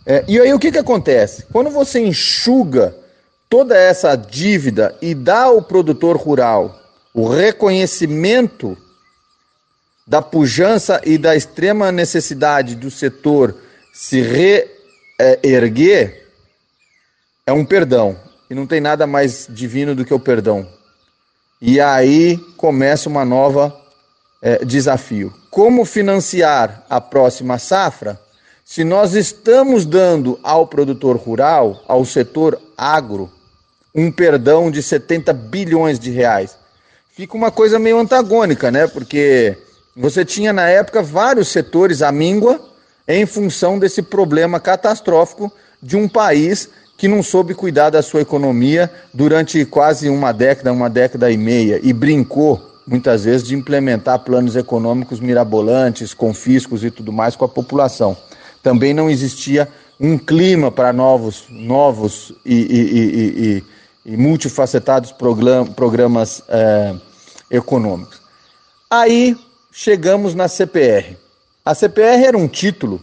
[0.07, 1.47] É, e aí o que, que acontece?
[1.53, 2.95] Quando você enxuga
[3.49, 6.79] toda essa dívida e dá ao produtor rural
[7.13, 8.77] o reconhecimento
[10.07, 13.57] da pujança e da extrema necessidade do setor
[13.93, 16.29] se reerguer,
[17.47, 18.19] é um perdão.
[18.51, 20.69] E não tem nada mais divino do que o perdão.
[21.61, 23.75] E aí começa uma nova
[24.43, 25.33] é, desafio.
[25.51, 28.21] Como financiar a próxima safra
[28.65, 33.31] se nós estamos dando ao produtor rural, ao setor agro,
[33.95, 36.57] um perdão de 70 bilhões de reais.
[37.15, 38.87] Fica uma coisa meio antagônica, né?
[38.87, 39.57] Porque
[39.97, 42.61] você tinha na época vários setores à míngua
[43.07, 45.53] em função desse problema catastrófico
[45.83, 50.89] de um país que não soube cuidar da sua economia durante quase uma década, uma
[50.89, 57.13] década e meia, e brincou muitas vezes de implementar planos econômicos mirabolantes, confiscos e tudo
[57.13, 58.17] mais com a população
[58.65, 59.69] também não existia
[60.01, 63.63] um clima para novos, novos e, e,
[64.09, 66.95] e, e multifacetados programas é,
[67.51, 68.21] econômicos.
[68.91, 69.37] Aí
[69.75, 71.17] chegamos na CPR.
[71.65, 73.03] A CPR era um título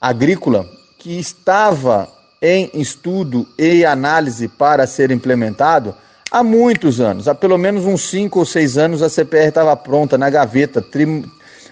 [0.00, 0.64] agrícola
[0.96, 2.08] que estava
[2.40, 5.92] em estudo e análise para ser implementado
[6.30, 7.26] há muitos anos.
[7.26, 11.24] Há pelo menos uns cinco ou seis anos a CPR estava pronta na gaveta, tri,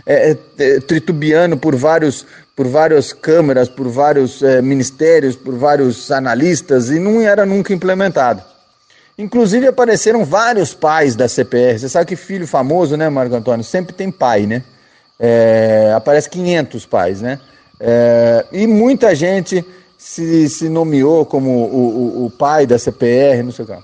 [0.04, 6.90] é, é, tritubiano por vários por várias câmeras, por vários é, ministérios, por vários analistas
[6.90, 8.42] e não era nunca implementado.
[9.20, 11.78] Inclusive apareceram vários pais da CPR.
[11.78, 13.64] Você sabe que filho famoso, né, Marco Antônio?
[13.64, 14.62] Sempre tem pai, né?
[15.18, 17.38] É, aparece 500 pais, né?
[17.78, 19.64] É, e muita gente
[19.98, 23.78] se, se nomeou como o, o, o, pai da CPR, não sei o que.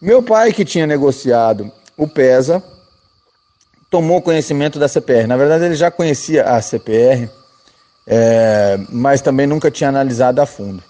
[0.00, 2.62] Meu pai, que tinha negociado o PESA,
[3.90, 5.26] tomou conhecimento da CPR.
[5.26, 7.28] Na verdade, ele já conhecia a CPR
[8.06, 10.82] é, mas também nunca tinha analisado a fundo.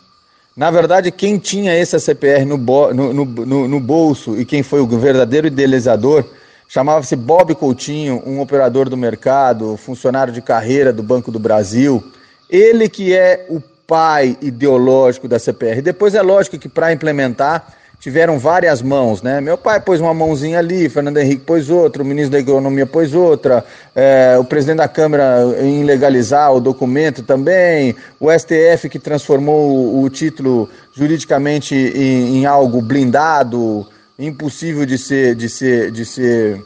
[0.57, 4.87] Na verdade, quem tinha esse CPR no, no, no, no bolso e quem foi o
[4.87, 6.25] verdadeiro idealizador
[6.69, 12.03] chamava-se Bob Coutinho, um operador do mercado, funcionário de carreira do Banco do Brasil.
[12.49, 15.83] Ele que é o pai ideológico da CPR.
[15.83, 19.41] Depois é lógico que para implementar tiveram várias mãos, né?
[19.41, 23.15] Meu pai pôs uma mãozinha ali, Fernando Henrique pôs outra, o ministro da Economia pôs
[23.15, 30.03] outra, é, o presidente da Câmara em legalizar o documento também, o STF que transformou
[30.03, 33.87] o, título juridicamente em, em, algo blindado,
[34.19, 36.61] impossível de ser, de ser, de ser,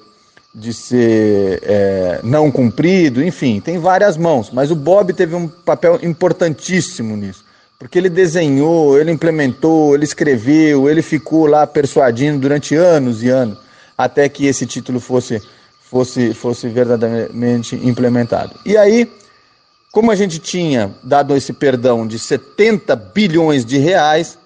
[0.55, 5.99] de ser é, não cumprido, enfim, tem várias mãos, mas o Bob teve um papel
[6.03, 7.45] importantíssimo nisso
[7.79, 13.59] porque ele desenhou, ele implementou, ele escreveu, ele ficou lá persuadindo durante anos e anos,
[13.97, 15.43] até que esse título fosse,
[15.81, 18.59] fosse, fosse verdadeiramente implementado.
[18.65, 19.11] E aí,
[19.93, 24.39] como a gente tinha dado esse perdão de 70 bilhões de reais,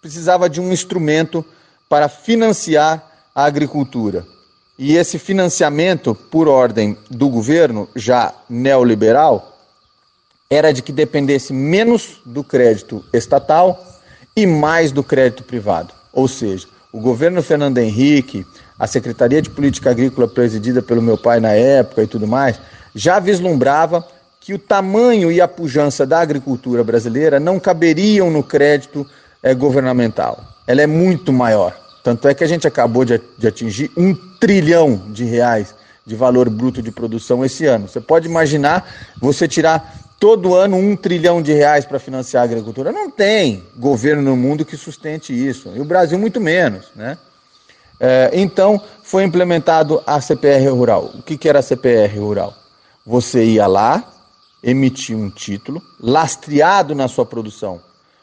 [0.00, 1.44] precisava de um instrumento
[1.88, 3.02] para financiar
[3.34, 4.26] a agricultura.
[4.78, 9.49] E esse financiamento, por ordem do governo já neoliberal,
[10.50, 13.86] era de que dependesse menos do crédito estatal
[14.34, 15.94] e mais do crédito privado.
[16.12, 18.44] Ou seja, o governo Fernando Henrique,
[18.76, 22.60] a Secretaria de Política Agrícola presidida pelo meu pai na época e tudo mais,
[22.92, 24.04] já vislumbrava
[24.40, 29.06] que o tamanho e a pujança da agricultura brasileira não caberiam no crédito
[29.40, 30.42] é, governamental.
[30.66, 31.78] Ela é muito maior.
[32.02, 35.74] Tanto é que a gente acabou de, de atingir um trilhão de reais
[36.10, 37.86] de valor bruto de produção esse ano.
[37.86, 38.84] Você pode imaginar
[39.20, 42.92] você tirar todo ano um trilhão de reais para financiar a agricultura.
[42.92, 45.72] Não tem governo no mundo que sustente isso.
[45.74, 47.16] E o Brasil muito menos, né?
[47.98, 51.10] É, então, foi implementado a CPR Rural.
[51.14, 52.54] O que, que era a CPR Rural?
[53.04, 54.12] Você ia lá,
[54.62, 57.80] emitia um título, lastreado na sua produção,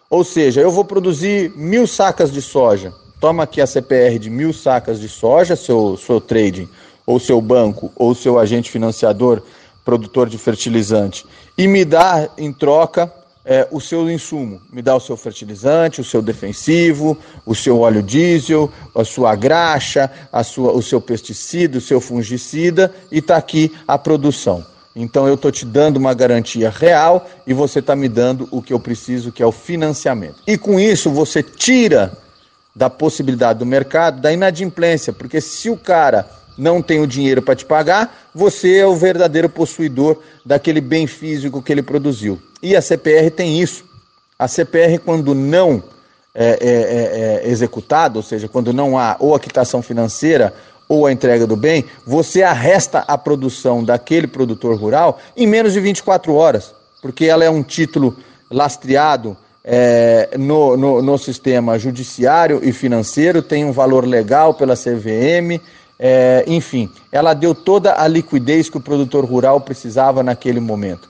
[0.10, 2.94] Ou seja, eu vou produzir mil sacas de soja.
[3.20, 6.70] Toma aqui a CPR de mil sacas de soja, seu, seu trading,
[7.06, 9.42] ou seu banco, ou seu agente financiador,
[9.84, 11.26] produtor de fertilizante,
[11.58, 13.12] e me dá em troca
[13.44, 14.62] é, o seu insumo.
[14.72, 20.12] Me dá o seu fertilizante, o seu defensivo, o seu óleo diesel, a sua graxa,
[20.32, 24.66] a sua, o seu pesticida, o seu fungicida, e está aqui a produção.
[24.94, 28.74] Então eu estou te dando uma garantia real e você está me dando o que
[28.74, 30.42] eu preciso, que é o financiamento.
[30.46, 32.12] E com isso você tira
[32.76, 36.28] da possibilidade do mercado da inadimplência, porque se o cara
[36.58, 41.62] não tem o dinheiro para te pagar, você é o verdadeiro possuidor daquele bem físico
[41.62, 42.42] que ele produziu.
[42.62, 43.86] E a CPR tem isso.
[44.40, 45.84] A CPR, quando não
[46.34, 50.54] é, é, é, é executada, ou seja, quando não há ou a quitação financeira
[50.88, 55.80] ou a entrega do bem, você arresta a produção daquele produtor rural em menos de
[55.80, 58.16] 24 horas, porque ela é um título
[58.50, 65.60] lastreado é, no, no, no, sistema judiciário e financeiro, tem um valor legal pela CVM,
[66.00, 71.10] é, enfim, ela deu toda a liquidez que o produtor rural precisava naquele momento.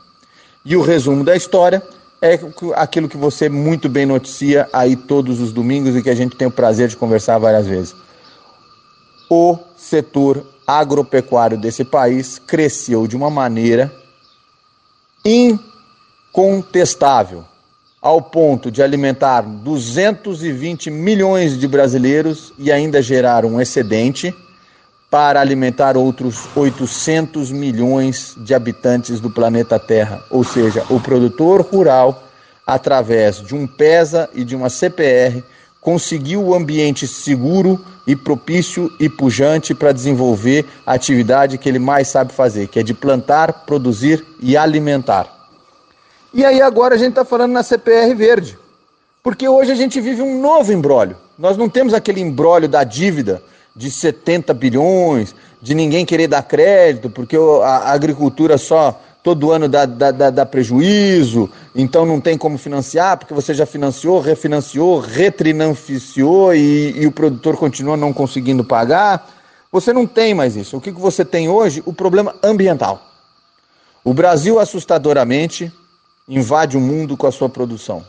[0.65, 1.81] E o resumo da história
[2.21, 2.39] é
[2.75, 6.47] aquilo que você muito bem noticia aí todos os domingos e que a gente tem
[6.47, 7.95] o prazer de conversar várias vezes
[9.29, 13.93] o setor agropecuário desse país cresceu de uma maneira
[16.33, 17.45] incontestável,
[18.01, 24.33] ao ponto de alimentar 220 milhões de brasileiros e ainda gerar um excedente
[25.09, 30.21] para alimentar outros 800 milhões de habitantes do planeta Terra.
[30.29, 32.23] Ou seja, o produtor rural,
[32.65, 35.41] através de um PESA e de uma CPR,
[35.79, 42.09] conseguiu o ambiente seguro e propício e pujante para desenvolver a atividade que ele mais
[42.09, 45.33] sabe fazer, que é de plantar, produzir e alimentar.
[46.33, 48.59] E aí agora a gente está falando na CPR verde,
[49.23, 51.15] porque hoje a gente vive um novo embrólio.
[51.39, 53.41] Nós não temos aquele embrólio da dívida
[53.77, 59.85] de 70 bilhões, de ninguém querer dar crédito, porque a agricultura só todo ano dá,
[59.85, 66.55] dá, dá, dá, prejuízo, então não tem como financiar, porque você já financiou, refinanciou, retrinanciou
[66.55, 69.29] e, e o produtor continua não conseguindo pagar.
[69.71, 70.77] Você não tem mais isso.
[70.77, 71.83] O que, que você tem hoje?
[71.85, 73.01] O problema ambiental.
[74.03, 75.71] O Brasil, assustadoramente,
[76.27, 78.05] invade o mundo com a sua produção.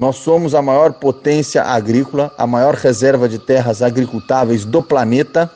[0.00, 5.50] Nós somos a maior potência agrícola, a maior reserva de terras agricultáveis do planeta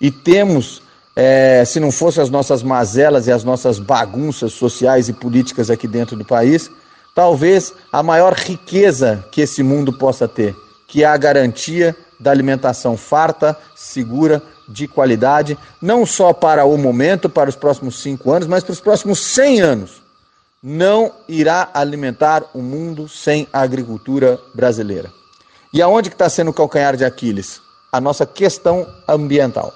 [0.00, 0.80] e temos
[1.14, 5.86] é, se não fossem as nossas mazelas e as nossas bagunças sociais e políticas aqui
[5.86, 6.70] dentro do país,
[7.14, 10.56] talvez a maior riqueza que esse mundo possa ter,
[10.88, 17.28] que é a garantia da alimentação farta, segura, de qualidade, não só para o momento,
[17.28, 20.05] para os próximos cinco anos, mas para os próximos cem anos.
[20.62, 25.12] Não irá alimentar o mundo sem a agricultura brasileira.
[25.72, 27.60] E aonde que está sendo o calcanhar de Aquiles?
[27.92, 29.72] A nossa questão ambiental.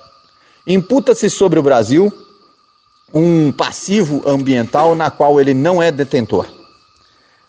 [0.67, 2.13] Imputa-se sobre o Brasil
[3.13, 6.47] um passivo ambiental na qual ele não é detentor.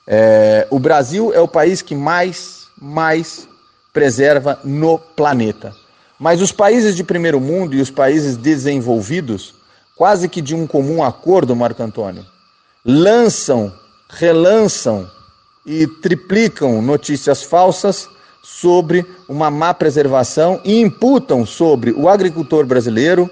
[0.08, 3.48] É, o Brasil é o país que mais, mais
[3.94, 5.74] preserva no planeta.
[6.20, 9.54] Mas os países de primeiro mundo e os países desenvolvidos,
[9.96, 12.26] quase que de um comum acordo, Marco Antônio,
[12.86, 13.74] lançam,
[14.10, 15.10] relançam
[15.66, 18.10] e triplicam notícias falsas
[18.44, 23.30] sobre uma má preservação e imputam sobre o agricultor brasileiro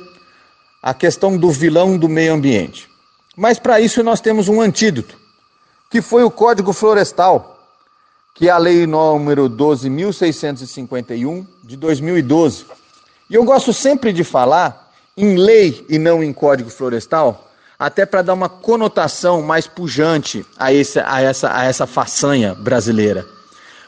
[0.81, 2.87] a questão do vilão do meio ambiente.
[3.35, 5.17] Mas para isso nós temos um antídoto,
[5.89, 7.59] que foi o Código Florestal,
[8.33, 12.65] que é a lei número 12.651 de 2012.
[13.29, 17.48] E eu gosto sempre de falar em lei e não em Código Florestal,
[17.79, 23.25] até para dar uma conotação mais pujante a, esse, a, essa, a essa façanha brasileira.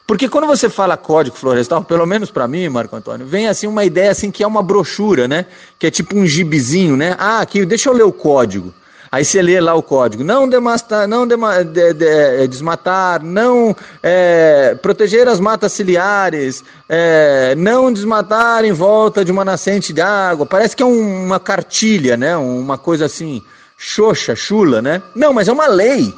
[0.07, 3.83] Porque quando você fala código florestal, pelo menos para mim, Marco Antônio, vem assim uma
[3.83, 5.45] ideia assim que é uma brochura, né?
[5.77, 7.15] Que é tipo um gibizinho, né?
[7.19, 8.73] Ah, aqui, deixa eu ler o código.
[9.11, 10.23] Aí você lê lá o código.
[10.23, 17.53] Não, demastar, não dema, de, de, é, desmatar, não é, proteger as matas ciliares, é,
[17.57, 20.45] não desmatar em volta de uma nascente de água.
[20.45, 22.37] Parece que é um, uma cartilha, né?
[22.37, 23.43] Uma coisa assim,
[23.81, 25.01] xoxa, chula, né?
[25.15, 26.13] Não, mas é uma lei.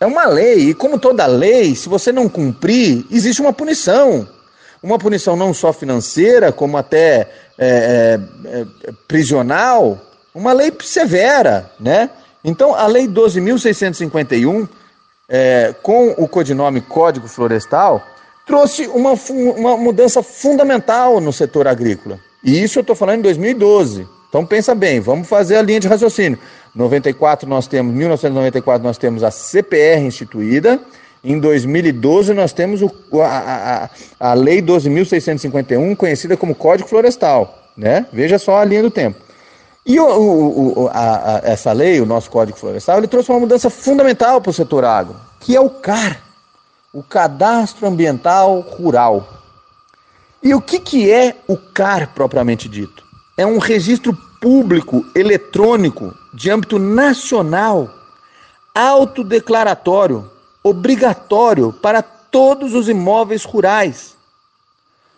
[0.00, 4.28] É uma lei, e como toda lei, se você não cumprir, existe uma punição.
[4.82, 8.66] Uma punição não só financeira, como até é, é, é,
[9.06, 9.98] prisional,
[10.34, 12.10] uma lei severa, né?
[12.44, 14.68] Então, a Lei 12.651,
[15.28, 18.02] é, com o codinome Código Florestal,
[18.44, 19.12] trouxe uma,
[19.56, 22.18] uma mudança fundamental no setor agrícola.
[22.42, 24.06] E isso eu estou falando em 2012.
[24.34, 26.36] Então pensa bem, vamos fazer a linha de raciocínio.
[26.74, 30.80] 94 nós temos, 1994 nós temos a CPR instituída
[31.22, 32.90] Em 2012, nós temos o,
[33.22, 37.62] a, a, a Lei 12.651, conhecida como Código Florestal.
[37.76, 38.06] Né?
[38.12, 39.20] Veja só a linha do tempo.
[39.86, 44.40] E o, o, a, essa lei, o nosso Código Florestal, ele trouxe uma mudança fundamental
[44.40, 46.20] para o setor agro, que é o CAR,
[46.92, 49.28] o Cadastro Ambiental Rural.
[50.42, 53.04] E o que, que é o CAR propriamente dito?
[53.36, 57.88] É um registro público eletrônico de âmbito nacional,
[58.74, 60.30] autodeclaratório,
[60.62, 64.14] obrigatório para todos os imóveis rurais.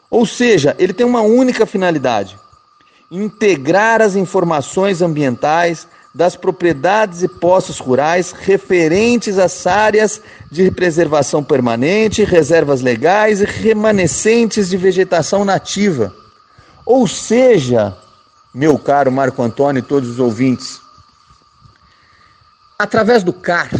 [0.09, 2.39] Ou seja, ele tem uma única finalidade:
[3.11, 10.23] integrar as informações ambientais das propriedades e posses rurais referentes às áreas
[10.53, 16.15] de preservação permanente, reservas legais e remanescentes de vegetação nativa.
[16.87, 17.97] Ou seja,
[18.57, 20.81] meu caro Marco Antônio e todos os ouvintes,
[22.79, 23.71] através do CAR,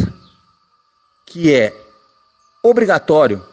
[1.25, 1.75] que é
[2.61, 3.43] obrigatório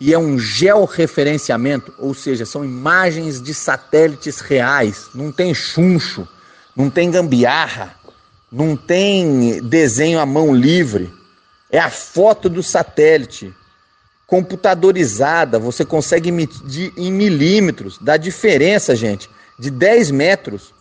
[0.00, 6.26] e é um georreferenciamento, ou seja, são imagens de satélites reais, não tem chuncho,
[6.74, 7.94] não tem gambiarra,
[8.50, 11.12] não tem desenho à mão livre,
[11.70, 13.54] é a foto do satélite
[14.26, 19.28] computadorizada, você consegue medir em milímetros, dá diferença, gente,
[19.58, 20.74] de 10 metros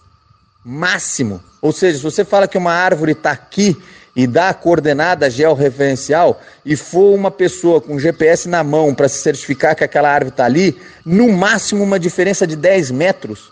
[0.64, 1.42] máximo.
[1.62, 3.76] Ou seja, se você fala que uma árvore está aqui
[4.16, 9.20] e dá a coordenada georreferencial e for uma pessoa com GPS na mão para se
[9.20, 10.76] certificar que aquela árvore está ali,
[11.06, 13.52] no máximo uma diferença de 10 metros.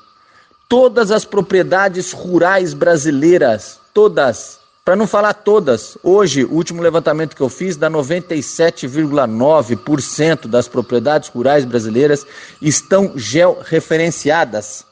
[0.68, 7.42] Todas as propriedades rurais brasileiras, todas, para não falar todas, hoje o último levantamento que
[7.42, 12.26] eu fiz dá 97,9% das propriedades rurais brasileiras
[12.62, 14.86] estão georreferenciadas.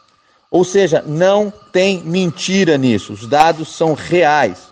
[0.54, 4.72] Ou seja, não tem mentira nisso, os dados são reais.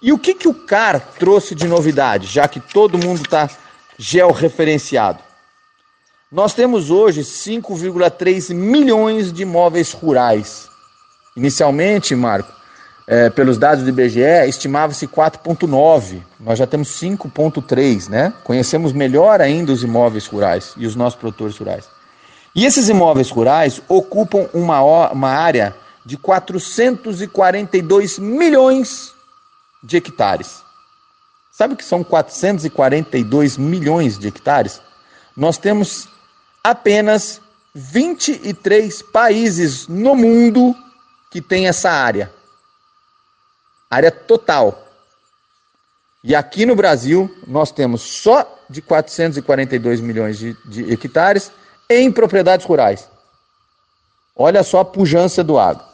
[0.00, 3.50] E o que, que o CAR trouxe de novidade, já que todo mundo está
[3.98, 5.18] georreferenciado?
[6.30, 10.68] Nós temos hoje 5,3 milhões de imóveis rurais.
[11.36, 12.52] Inicialmente, Marco,
[13.04, 16.22] é, pelos dados do IBGE, estimava-se 4,9.
[16.38, 18.32] Nós já temos 5,3, né?
[18.44, 21.99] Conhecemos melhor ainda os imóveis rurais e os nossos produtores rurais.
[22.54, 29.14] E esses imóveis rurais ocupam uma, uma área de 442 milhões
[29.82, 30.62] de hectares.
[31.52, 34.80] Sabe o que são 442 milhões de hectares?
[35.36, 36.08] Nós temos
[36.64, 37.40] apenas
[37.74, 40.74] 23 países no mundo
[41.30, 42.32] que têm essa área.
[43.88, 44.88] Área total.
[46.22, 51.52] E aqui no Brasil, nós temos só de 442 milhões de, de hectares
[51.90, 53.08] em propriedades rurais.
[54.36, 55.84] Olha só a pujança do agro.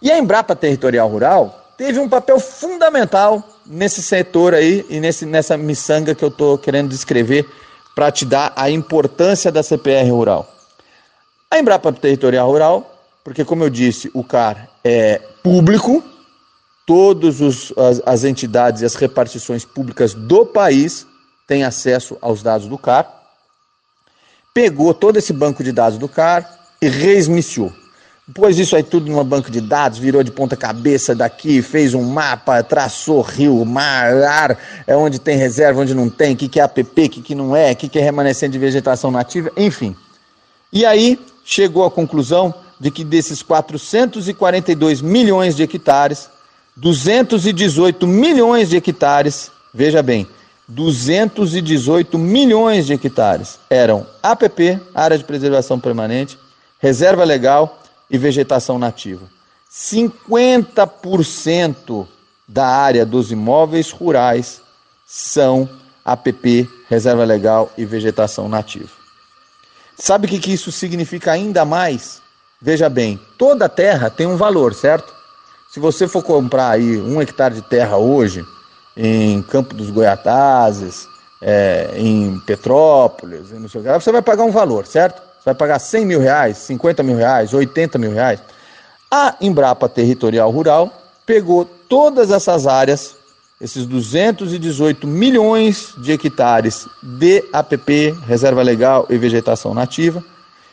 [0.00, 5.56] E a Embrapa Territorial Rural teve um papel fundamental nesse setor aí e nesse, nessa
[5.56, 7.46] miçanga que eu estou querendo descrever
[7.94, 10.48] para te dar a importância da CPR rural.
[11.50, 16.02] A Embrapa Territorial Rural, porque como eu disse, o CAR é público,
[16.86, 21.06] todas as, as entidades e as repartições públicas do país
[21.46, 23.21] têm acesso aos dados do CAR,
[24.54, 26.48] pegou todo esse banco de dados do CAR
[26.80, 27.72] e reismiciou.
[28.32, 32.02] Pôs isso aí tudo numa banca de dados, virou de ponta cabeça daqui, fez um
[32.02, 36.60] mapa, traçou rio, mar, ar, é onde tem reserva, onde não tem, o que, que
[36.60, 39.50] é APP, o que, que não é, o que, que é remanescente de vegetação nativa,
[39.56, 39.96] enfim.
[40.72, 46.30] E aí chegou à conclusão de que desses 442 milhões de hectares,
[46.76, 50.26] 218 milhões de hectares, veja bem,
[50.68, 56.38] 218 milhões de hectares eram APP, área de preservação permanente,
[56.78, 59.26] reserva legal e vegetação nativa.
[59.70, 62.06] 50%
[62.46, 64.60] da área dos imóveis rurais
[65.06, 65.68] são
[66.04, 68.90] APP, reserva legal e vegetação nativa.
[69.96, 72.20] Sabe o que, que isso significa ainda mais?
[72.60, 75.12] Veja bem, toda terra tem um valor, certo?
[75.72, 78.44] Se você for comprar aí um hectare de terra hoje,
[78.96, 81.08] em Campo dos Goiatazes,
[81.40, 85.20] é, em Petrópolis, não sei o que, você vai pagar um valor, certo?
[85.20, 88.40] Você vai pagar 100 mil reais, 50 mil reais, 80 mil reais.
[89.10, 90.90] A Embrapa Territorial Rural
[91.26, 93.16] pegou todas essas áreas,
[93.60, 100.22] esses 218 milhões de hectares de APP, reserva legal e vegetação nativa,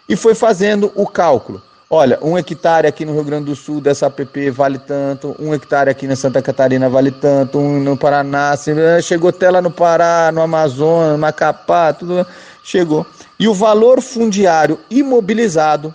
[0.08, 1.62] e foi fazendo o cálculo.
[1.92, 5.90] Olha, um hectare aqui no Rio Grande do Sul dessa APP vale tanto, um hectare
[5.90, 10.32] aqui na Santa Catarina vale tanto, um no Paraná, assim, chegou até lá no Pará,
[10.32, 12.28] no Amazonas, Macapá, tudo
[12.64, 13.08] chegou.
[13.40, 15.92] E o valor fundiário imobilizado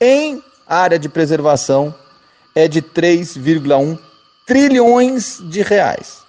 [0.00, 1.94] em área de preservação
[2.54, 3.98] é de 3,1
[4.46, 6.20] trilhões de reais.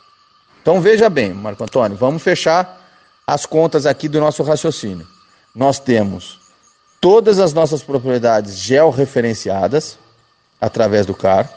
[0.61, 2.77] Então veja bem, Marco Antônio, vamos fechar
[3.25, 5.07] as contas aqui do nosso raciocínio.
[5.55, 6.40] Nós temos
[7.01, 9.97] todas as nossas propriedades georreferenciadas
[10.61, 11.49] através do CAR,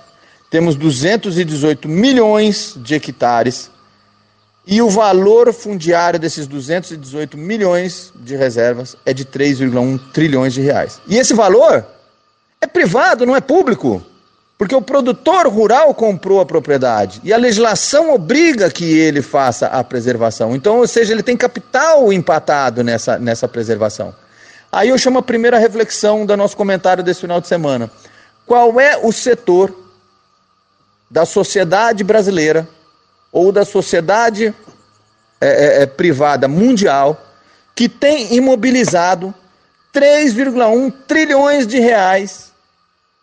[0.51, 3.71] temos 218 milhões de hectares
[4.67, 11.01] e o valor fundiário desses 218 milhões de reservas é de 3,1 trilhões de reais.
[11.07, 11.85] E esse valor
[12.61, 14.03] é privado, não é público.
[14.57, 19.83] Porque o produtor rural comprou a propriedade e a legislação obriga que ele faça a
[19.83, 20.55] preservação.
[20.55, 24.15] Então, ou seja, ele tem capital empatado nessa, nessa preservação.
[24.75, 27.89] Aí eu chamo a primeira reflexão do nosso comentário desse final de semana.
[28.45, 29.73] Qual é o setor
[31.09, 32.69] da sociedade brasileira
[33.31, 34.53] ou da sociedade
[35.41, 37.25] é, é, é privada mundial
[37.73, 39.33] que tem imobilizado
[39.95, 42.53] 3,1 trilhões de reais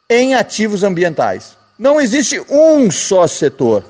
[0.10, 1.58] em ativos ambientais.
[1.78, 3.84] Não existe um só setor.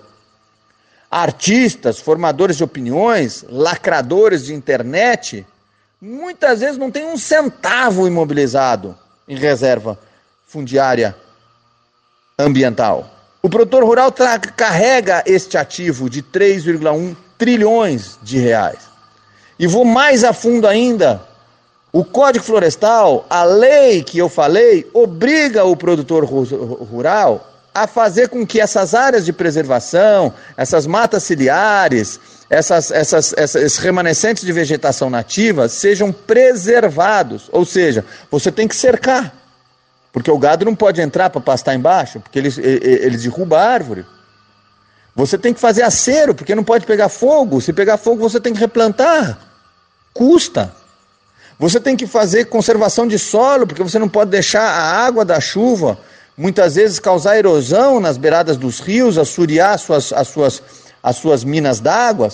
[1.12, 5.46] Artistas, formadores de opiniões, lacradores de internet,
[6.02, 8.98] muitas vezes não tem um centavo imobilizado
[9.28, 10.00] em reserva
[10.48, 11.16] fundiária
[12.40, 13.10] ambiental.
[13.42, 14.12] O produtor rural
[14.56, 18.80] carrega este ativo de 3,1 trilhões de reais.
[19.60, 21.22] E vou mais a fundo ainda.
[21.94, 28.46] O Código Florestal, a lei que eu falei, obriga o produtor rural a fazer com
[28.46, 32.20] que essas áreas de preservação, essas matas ciliares,
[32.52, 37.50] essas, essas, esses remanescentes de vegetação nativa sejam preservados.
[37.50, 39.34] Ou seja, você tem que cercar.
[40.12, 44.06] Porque o gado não pode entrar para pastar embaixo, porque eles, eles derrubam a árvore.
[45.16, 47.62] Você tem que fazer acero, porque não pode pegar fogo.
[47.62, 49.40] Se pegar fogo, você tem que replantar.
[50.14, 50.76] Custa.
[51.58, 55.40] Você tem que fazer conservação de solo, porque você não pode deixar a água da
[55.40, 55.98] chuva
[56.36, 60.64] muitas vezes causar erosão nas beiradas dos rios, assuriar as suas, as suas,
[61.02, 62.30] as suas minas d'água.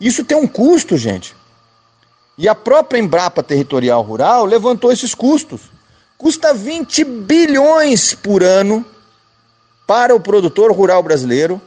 [0.00, 1.34] Isso tem um custo, gente.
[2.36, 5.62] E a própria Embrapa Territorial Rural levantou esses custos.
[6.16, 8.84] Custa 20 bilhões por ano
[9.86, 11.60] para o produtor rural brasileiro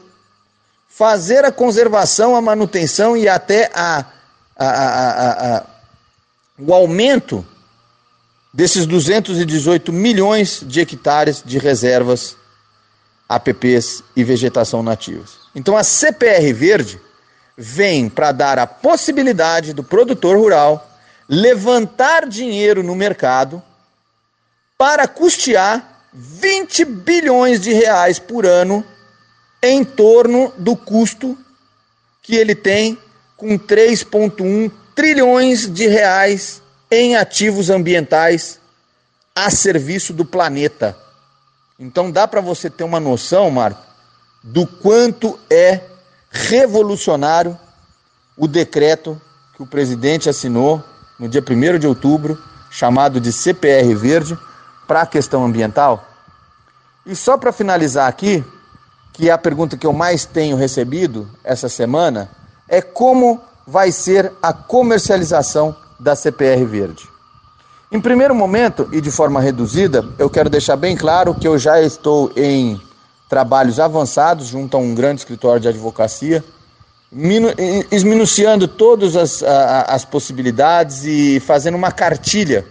[0.87, 4.05] fazer a conservação, a manutenção e até a,
[4.57, 5.65] a, a, a
[6.59, 7.45] o aumento
[8.53, 12.35] desses 218 milhões de hectares de reservas
[13.35, 15.39] APPs e vegetação nativas.
[15.55, 16.99] Então a CPR Verde
[17.57, 20.89] vem para dar a possibilidade do produtor rural
[21.29, 23.63] levantar dinheiro no mercado
[24.77, 28.83] para custear 20 bilhões de reais por ano
[29.63, 31.37] em torno do custo
[32.21, 32.97] que ele tem
[33.37, 38.59] com 3,1 trilhões de reais em ativos ambientais
[39.33, 40.97] a serviço do planeta.
[41.81, 43.81] Então dá para você ter uma noção, Marco,
[44.43, 45.81] do quanto é
[46.29, 47.57] revolucionário
[48.37, 49.19] o decreto
[49.55, 50.83] que o presidente assinou
[51.17, 52.37] no dia 1 de outubro,
[52.69, 54.37] chamado de CPR Verde,
[54.87, 56.07] para a questão ambiental.
[57.03, 58.45] E só para finalizar aqui,
[59.11, 62.29] que é a pergunta que eu mais tenho recebido essa semana,
[62.69, 67.10] é como vai ser a comercialização da CPR Verde.
[67.91, 71.81] Em primeiro momento, e de forma reduzida, eu quero deixar bem claro que eu já
[71.81, 72.79] estou em
[73.29, 76.43] trabalhos avançados junto a um grande escritório de advocacia,
[77.91, 82.65] esminuciando todas as, as possibilidades e fazendo uma cartilha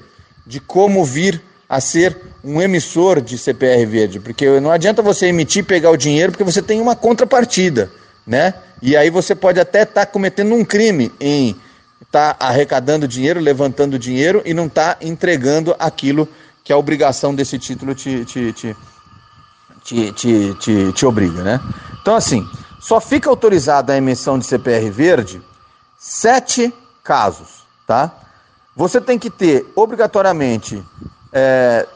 [0.46, 5.60] de como vir a ser um emissor de CPR verde, porque não adianta você emitir
[5.60, 7.90] e pegar o dinheiro porque você tem uma contrapartida
[8.26, 8.54] né?
[8.80, 11.56] E aí você pode até estar tá cometendo um crime em
[12.10, 16.28] estar tá arrecadando dinheiro, levantando dinheiro e não estar tá entregando aquilo
[16.64, 18.76] que a obrigação desse título te, te, te,
[19.84, 21.60] te, te, te, te obriga, né?
[22.02, 22.44] Então, assim,
[22.80, 25.40] só fica autorizada a emissão de CPR verde
[25.98, 28.10] sete casos, tá?
[28.74, 30.82] Você tem que ter obrigatoriamente
[31.32, 31.86] é,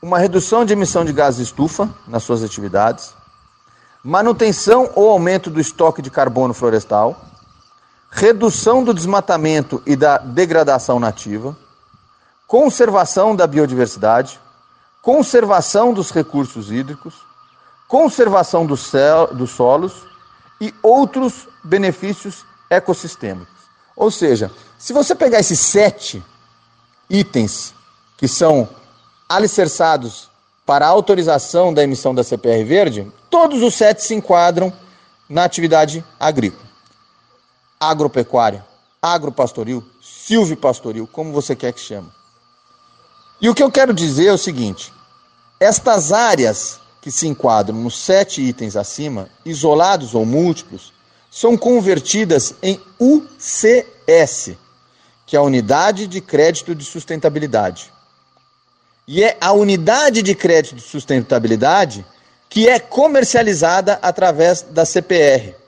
[0.00, 3.14] uma redução de emissão de gás estufa nas suas atividades,
[4.02, 7.31] manutenção ou aumento do estoque de carbono florestal,
[8.14, 11.56] redução do desmatamento e da degradação nativa,
[12.46, 14.38] conservação da biodiversidade,
[15.00, 17.14] conservação dos recursos hídricos,
[17.88, 20.04] conservação do céu, dos solos
[20.60, 23.48] e outros benefícios ecossistêmicos.
[23.96, 26.22] Ou seja, se você pegar esses sete
[27.08, 27.74] itens
[28.18, 28.68] que são
[29.26, 30.30] alicerçados
[30.66, 34.70] para a autorização da emissão da CPR verde, todos os sete se enquadram
[35.28, 36.71] na atividade agrícola.
[37.82, 38.64] Agropecuária,
[39.02, 42.08] agropastoril, silvipastoril, como você quer que chame.
[43.40, 44.92] E o que eu quero dizer é o seguinte:
[45.58, 50.92] estas áreas que se enquadram nos sete itens acima, isolados ou múltiplos,
[51.28, 54.56] são convertidas em UCS,
[55.26, 57.92] que é a unidade de crédito de sustentabilidade.
[59.08, 62.06] E é a unidade de crédito de sustentabilidade
[62.48, 65.61] que é comercializada através da CPR.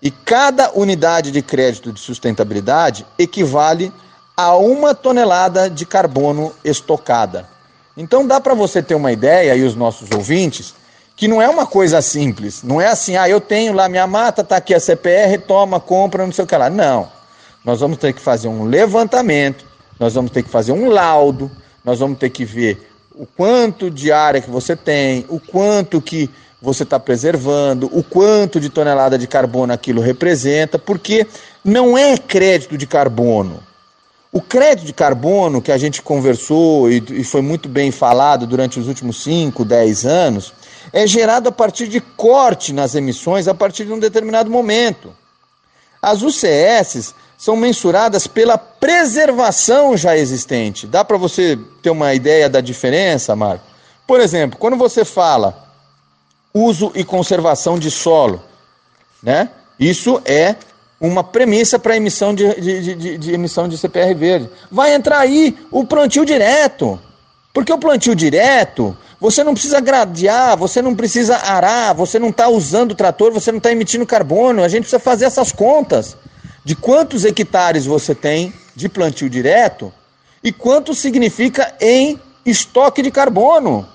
[0.00, 3.92] E cada unidade de crédito de sustentabilidade equivale
[4.36, 7.48] a uma tonelada de carbono estocada.
[7.96, 10.72] Então dá para você ter uma ideia, e os nossos ouvintes,
[11.16, 12.62] que não é uma coisa simples.
[12.62, 16.24] Não é assim, ah, eu tenho lá minha mata, tá aqui a CPR, toma, compra,
[16.24, 16.70] não sei o que lá.
[16.70, 17.10] Não.
[17.64, 19.66] Nós vamos ter que fazer um levantamento,
[19.98, 21.50] nós vamos ter que fazer um laudo,
[21.84, 26.30] nós vamos ter que ver o quanto de área que você tem, o quanto que
[26.60, 31.26] você está preservando, o quanto de tonelada de carbono aquilo representa, porque
[31.64, 33.62] não é crédito de carbono.
[34.32, 38.78] O crédito de carbono que a gente conversou e, e foi muito bem falado durante
[38.78, 40.52] os últimos 5, 10 anos,
[40.92, 45.14] é gerado a partir de corte nas emissões a partir de um determinado momento.
[46.02, 50.86] As UCS são mensuradas pela preservação já existente.
[50.86, 53.64] Dá para você ter uma ideia da diferença, Marco?
[54.06, 55.67] Por exemplo, quando você fala
[56.58, 58.42] uso e conservação de solo,
[59.22, 59.50] né?
[59.78, 60.56] Isso é
[61.00, 64.50] uma premissa para emissão de, de, de, de, emissão de CPR verde.
[64.70, 67.00] Vai entrar aí o plantio direto.
[67.54, 72.48] Porque o plantio direto, você não precisa gradear, você não precisa arar, você não está
[72.48, 74.62] usando o trator, você não está emitindo carbono.
[74.62, 76.16] A gente precisa fazer essas contas
[76.64, 79.92] de quantos hectares você tem de plantio direto
[80.42, 83.88] e quanto significa em estoque de carbono.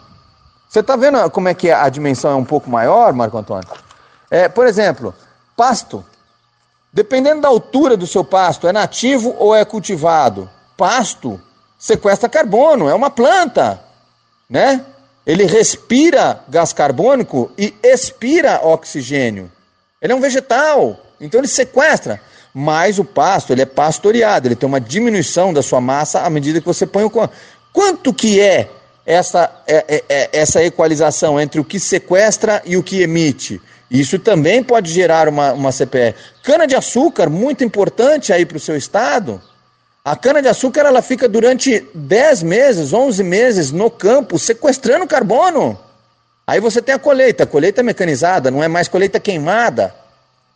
[0.74, 3.70] Você está vendo como é que a dimensão é um pouco maior, Marco Antônio?
[4.32, 5.14] É, por exemplo,
[5.56, 6.04] pasto.
[6.92, 10.50] Dependendo da altura do seu pasto, é nativo ou é cultivado?
[10.76, 11.40] Pasto
[11.78, 13.80] sequestra carbono, é uma planta,
[14.50, 14.84] né?
[15.28, 19.52] Ele respira gás carbônico e expira oxigênio.
[20.02, 22.20] Ele é um vegetal, então ele sequestra.
[22.52, 26.60] Mas o pasto, ele é pastoreado, ele tem uma diminuição da sua massa à medida
[26.60, 27.12] que você põe o
[27.72, 28.72] quanto que é
[29.06, 33.62] essa, é, é, é, essa equalização entre o que sequestra e o que emite?
[33.92, 36.16] Isso também pode gerar uma, uma CPE.
[36.42, 39.42] Cana-de-açúcar, muito importante aí para o seu estado.
[40.04, 45.80] A cana-de-açúcar ela fica durante 10 meses, 11 meses no campo, sequestrando carbono.
[46.46, 49.94] Aí você tem a colheita, colheita mecanizada, não é mais colheita queimada.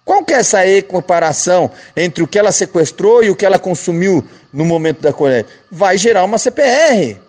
[0.04, 4.24] Qual que é essa equiparação entre o que ela sequestrou e o que ela consumiu
[4.52, 5.50] no momento da colheita?
[5.70, 7.27] Vai gerar uma CPR.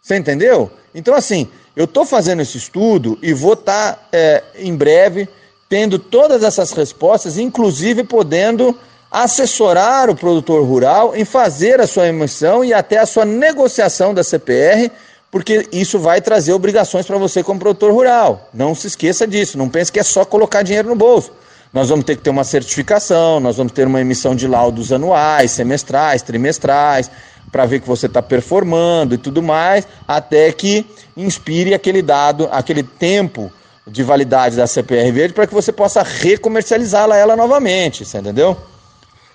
[0.00, 0.70] Você entendeu?
[0.94, 5.28] Então, assim, eu estou fazendo esse estudo e vou estar tá, é, em breve
[5.68, 8.76] tendo todas essas respostas, inclusive podendo
[9.10, 14.24] assessorar o produtor rural em fazer a sua emissão e até a sua negociação da
[14.24, 14.90] CPR,
[15.30, 18.48] porque isso vai trazer obrigações para você como produtor rural.
[18.52, 21.32] Não se esqueça disso, não pense que é só colocar dinheiro no bolso.
[21.72, 25.52] Nós vamos ter que ter uma certificação, nós vamos ter uma emissão de laudos anuais,
[25.52, 27.08] semestrais, trimestrais,
[27.50, 30.86] para ver que você está performando e tudo mais, até que
[31.16, 33.50] inspire aquele dado, aquele tempo
[33.86, 38.56] de validade da CPR verde para que você possa recomercializá-la ela novamente, você entendeu?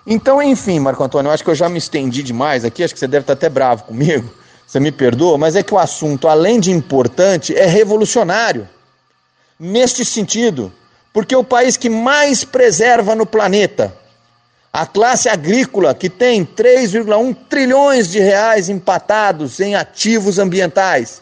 [0.08, 3.00] Então, enfim, Marco Antônio, eu acho que eu já me estendi demais aqui, acho que
[3.00, 4.30] você deve estar até bravo comigo,
[4.66, 8.70] você me perdoa, mas é que o assunto, além de importante, é revolucionário.
[9.60, 10.72] Neste sentido,
[11.14, 13.96] porque o país que mais preserva no planeta,
[14.78, 21.22] a classe agrícola, que tem 3,1 trilhões de reais empatados em ativos ambientais,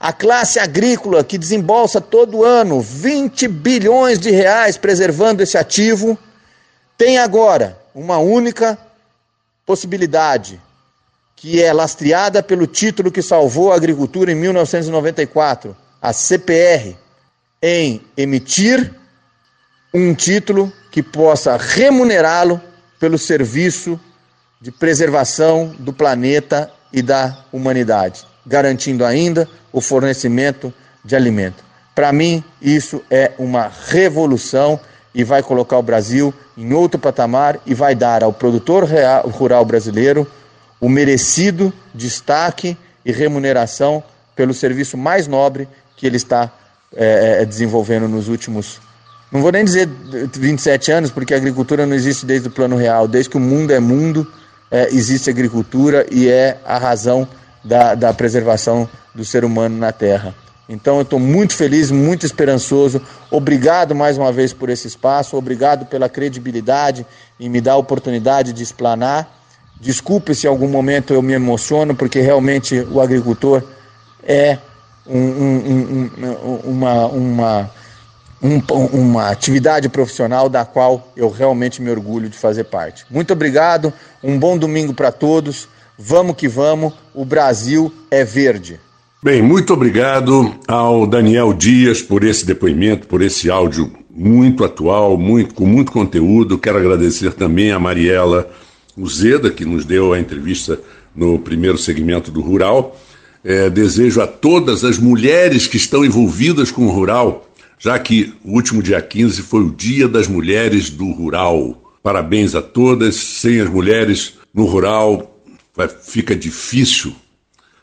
[0.00, 6.18] a classe agrícola que desembolsa todo ano 20 bilhões de reais preservando esse ativo,
[6.98, 8.76] tem agora uma única
[9.64, 10.60] possibilidade,
[11.36, 16.96] que é lastreada pelo título que salvou a agricultura em 1994, a CPR,
[17.62, 18.92] em emitir
[19.94, 22.60] um título que possa remunerá-lo
[23.00, 23.98] pelo serviço
[24.60, 30.72] de preservação do planeta e da humanidade garantindo ainda o fornecimento
[31.04, 31.64] de alimento.
[31.96, 34.78] Para mim, isso é uma revolução
[35.12, 38.86] e vai colocar o Brasil em outro patamar e vai dar ao produtor
[39.32, 40.30] rural brasileiro
[40.80, 44.00] o merecido destaque e remuneração
[44.36, 46.52] pelo serviço mais nobre que ele está
[46.96, 48.80] é desenvolvendo nos últimos,
[49.34, 49.88] não vou nem dizer
[50.32, 53.72] 27 anos, porque a agricultura não existe desde o plano real, desde que o mundo
[53.72, 54.24] é mundo,
[54.70, 57.26] é, existe agricultura e é a razão
[57.64, 60.32] da, da preservação do ser humano na Terra.
[60.68, 63.02] Então eu estou muito feliz, muito esperançoso.
[63.28, 67.04] Obrigado mais uma vez por esse espaço, obrigado pela credibilidade
[67.38, 69.28] e me dar a oportunidade de explanar.
[69.80, 73.64] Desculpe se em algum momento eu me emociono, porque realmente o agricultor
[74.22, 74.58] é
[75.04, 77.70] um, um, um, uma, uma,
[78.70, 83.04] uma atividade profissional da qual eu realmente me orgulho de fazer parte.
[83.10, 83.92] Muito obrigado,
[84.22, 85.68] Um bom domingo para todos.
[85.98, 86.92] Vamos que vamos.
[87.14, 88.80] O Brasil é verde.
[89.22, 95.54] Bem, muito obrigado ao Daniel Dias por esse depoimento, por esse áudio muito atual, muito,
[95.54, 96.58] com muito conteúdo.
[96.58, 98.50] Quero agradecer também a Mariela
[98.96, 100.78] Uzeda, que nos deu a entrevista
[101.16, 102.98] no primeiro segmento do Rural.
[103.42, 107.46] É, desejo a todas as mulheres que estão envolvidas com o Rural,
[107.84, 111.94] já que o último dia 15 foi o Dia das Mulheres do Rural.
[112.02, 113.14] Parabéns a todas.
[113.14, 115.38] Sem as mulheres no Rural
[116.02, 117.14] fica difícil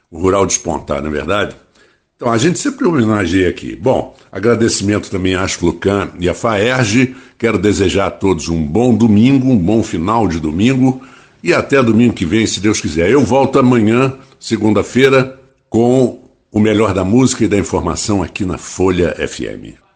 [0.09, 1.55] o Rural despontar, não é verdade?
[2.15, 3.75] Então, a gente sempre homenageia aqui.
[3.75, 7.15] Bom, agradecimento também à Asflucan e à Faerge.
[7.37, 10.99] Quero desejar a todos um bom domingo, um bom final de domingo
[11.43, 13.11] e até domingo que vem, se Deus quiser.
[13.11, 15.39] Eu volto amanhã, segunda-feira,
[15.69, 19.80] com o melhor da música e da informação aqui na Folha FM.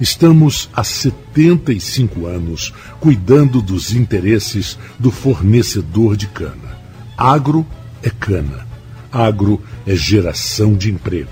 [0.00, 6.78] Estamos há 75 anos cuidando dos interesses do fornecedor de cana.
[7.16, 7.66] Agro
[8.02, 8.66] é cana.
[9.10, 11.30] Agro é geração de emprego.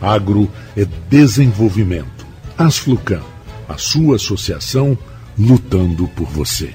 [0.00, 2.26] Agro é desenvolvimento.
[2.56, 3.22] Asflucan,
[3.68, 4.96] a sua associação
[5.38, 6.74] lutando por você.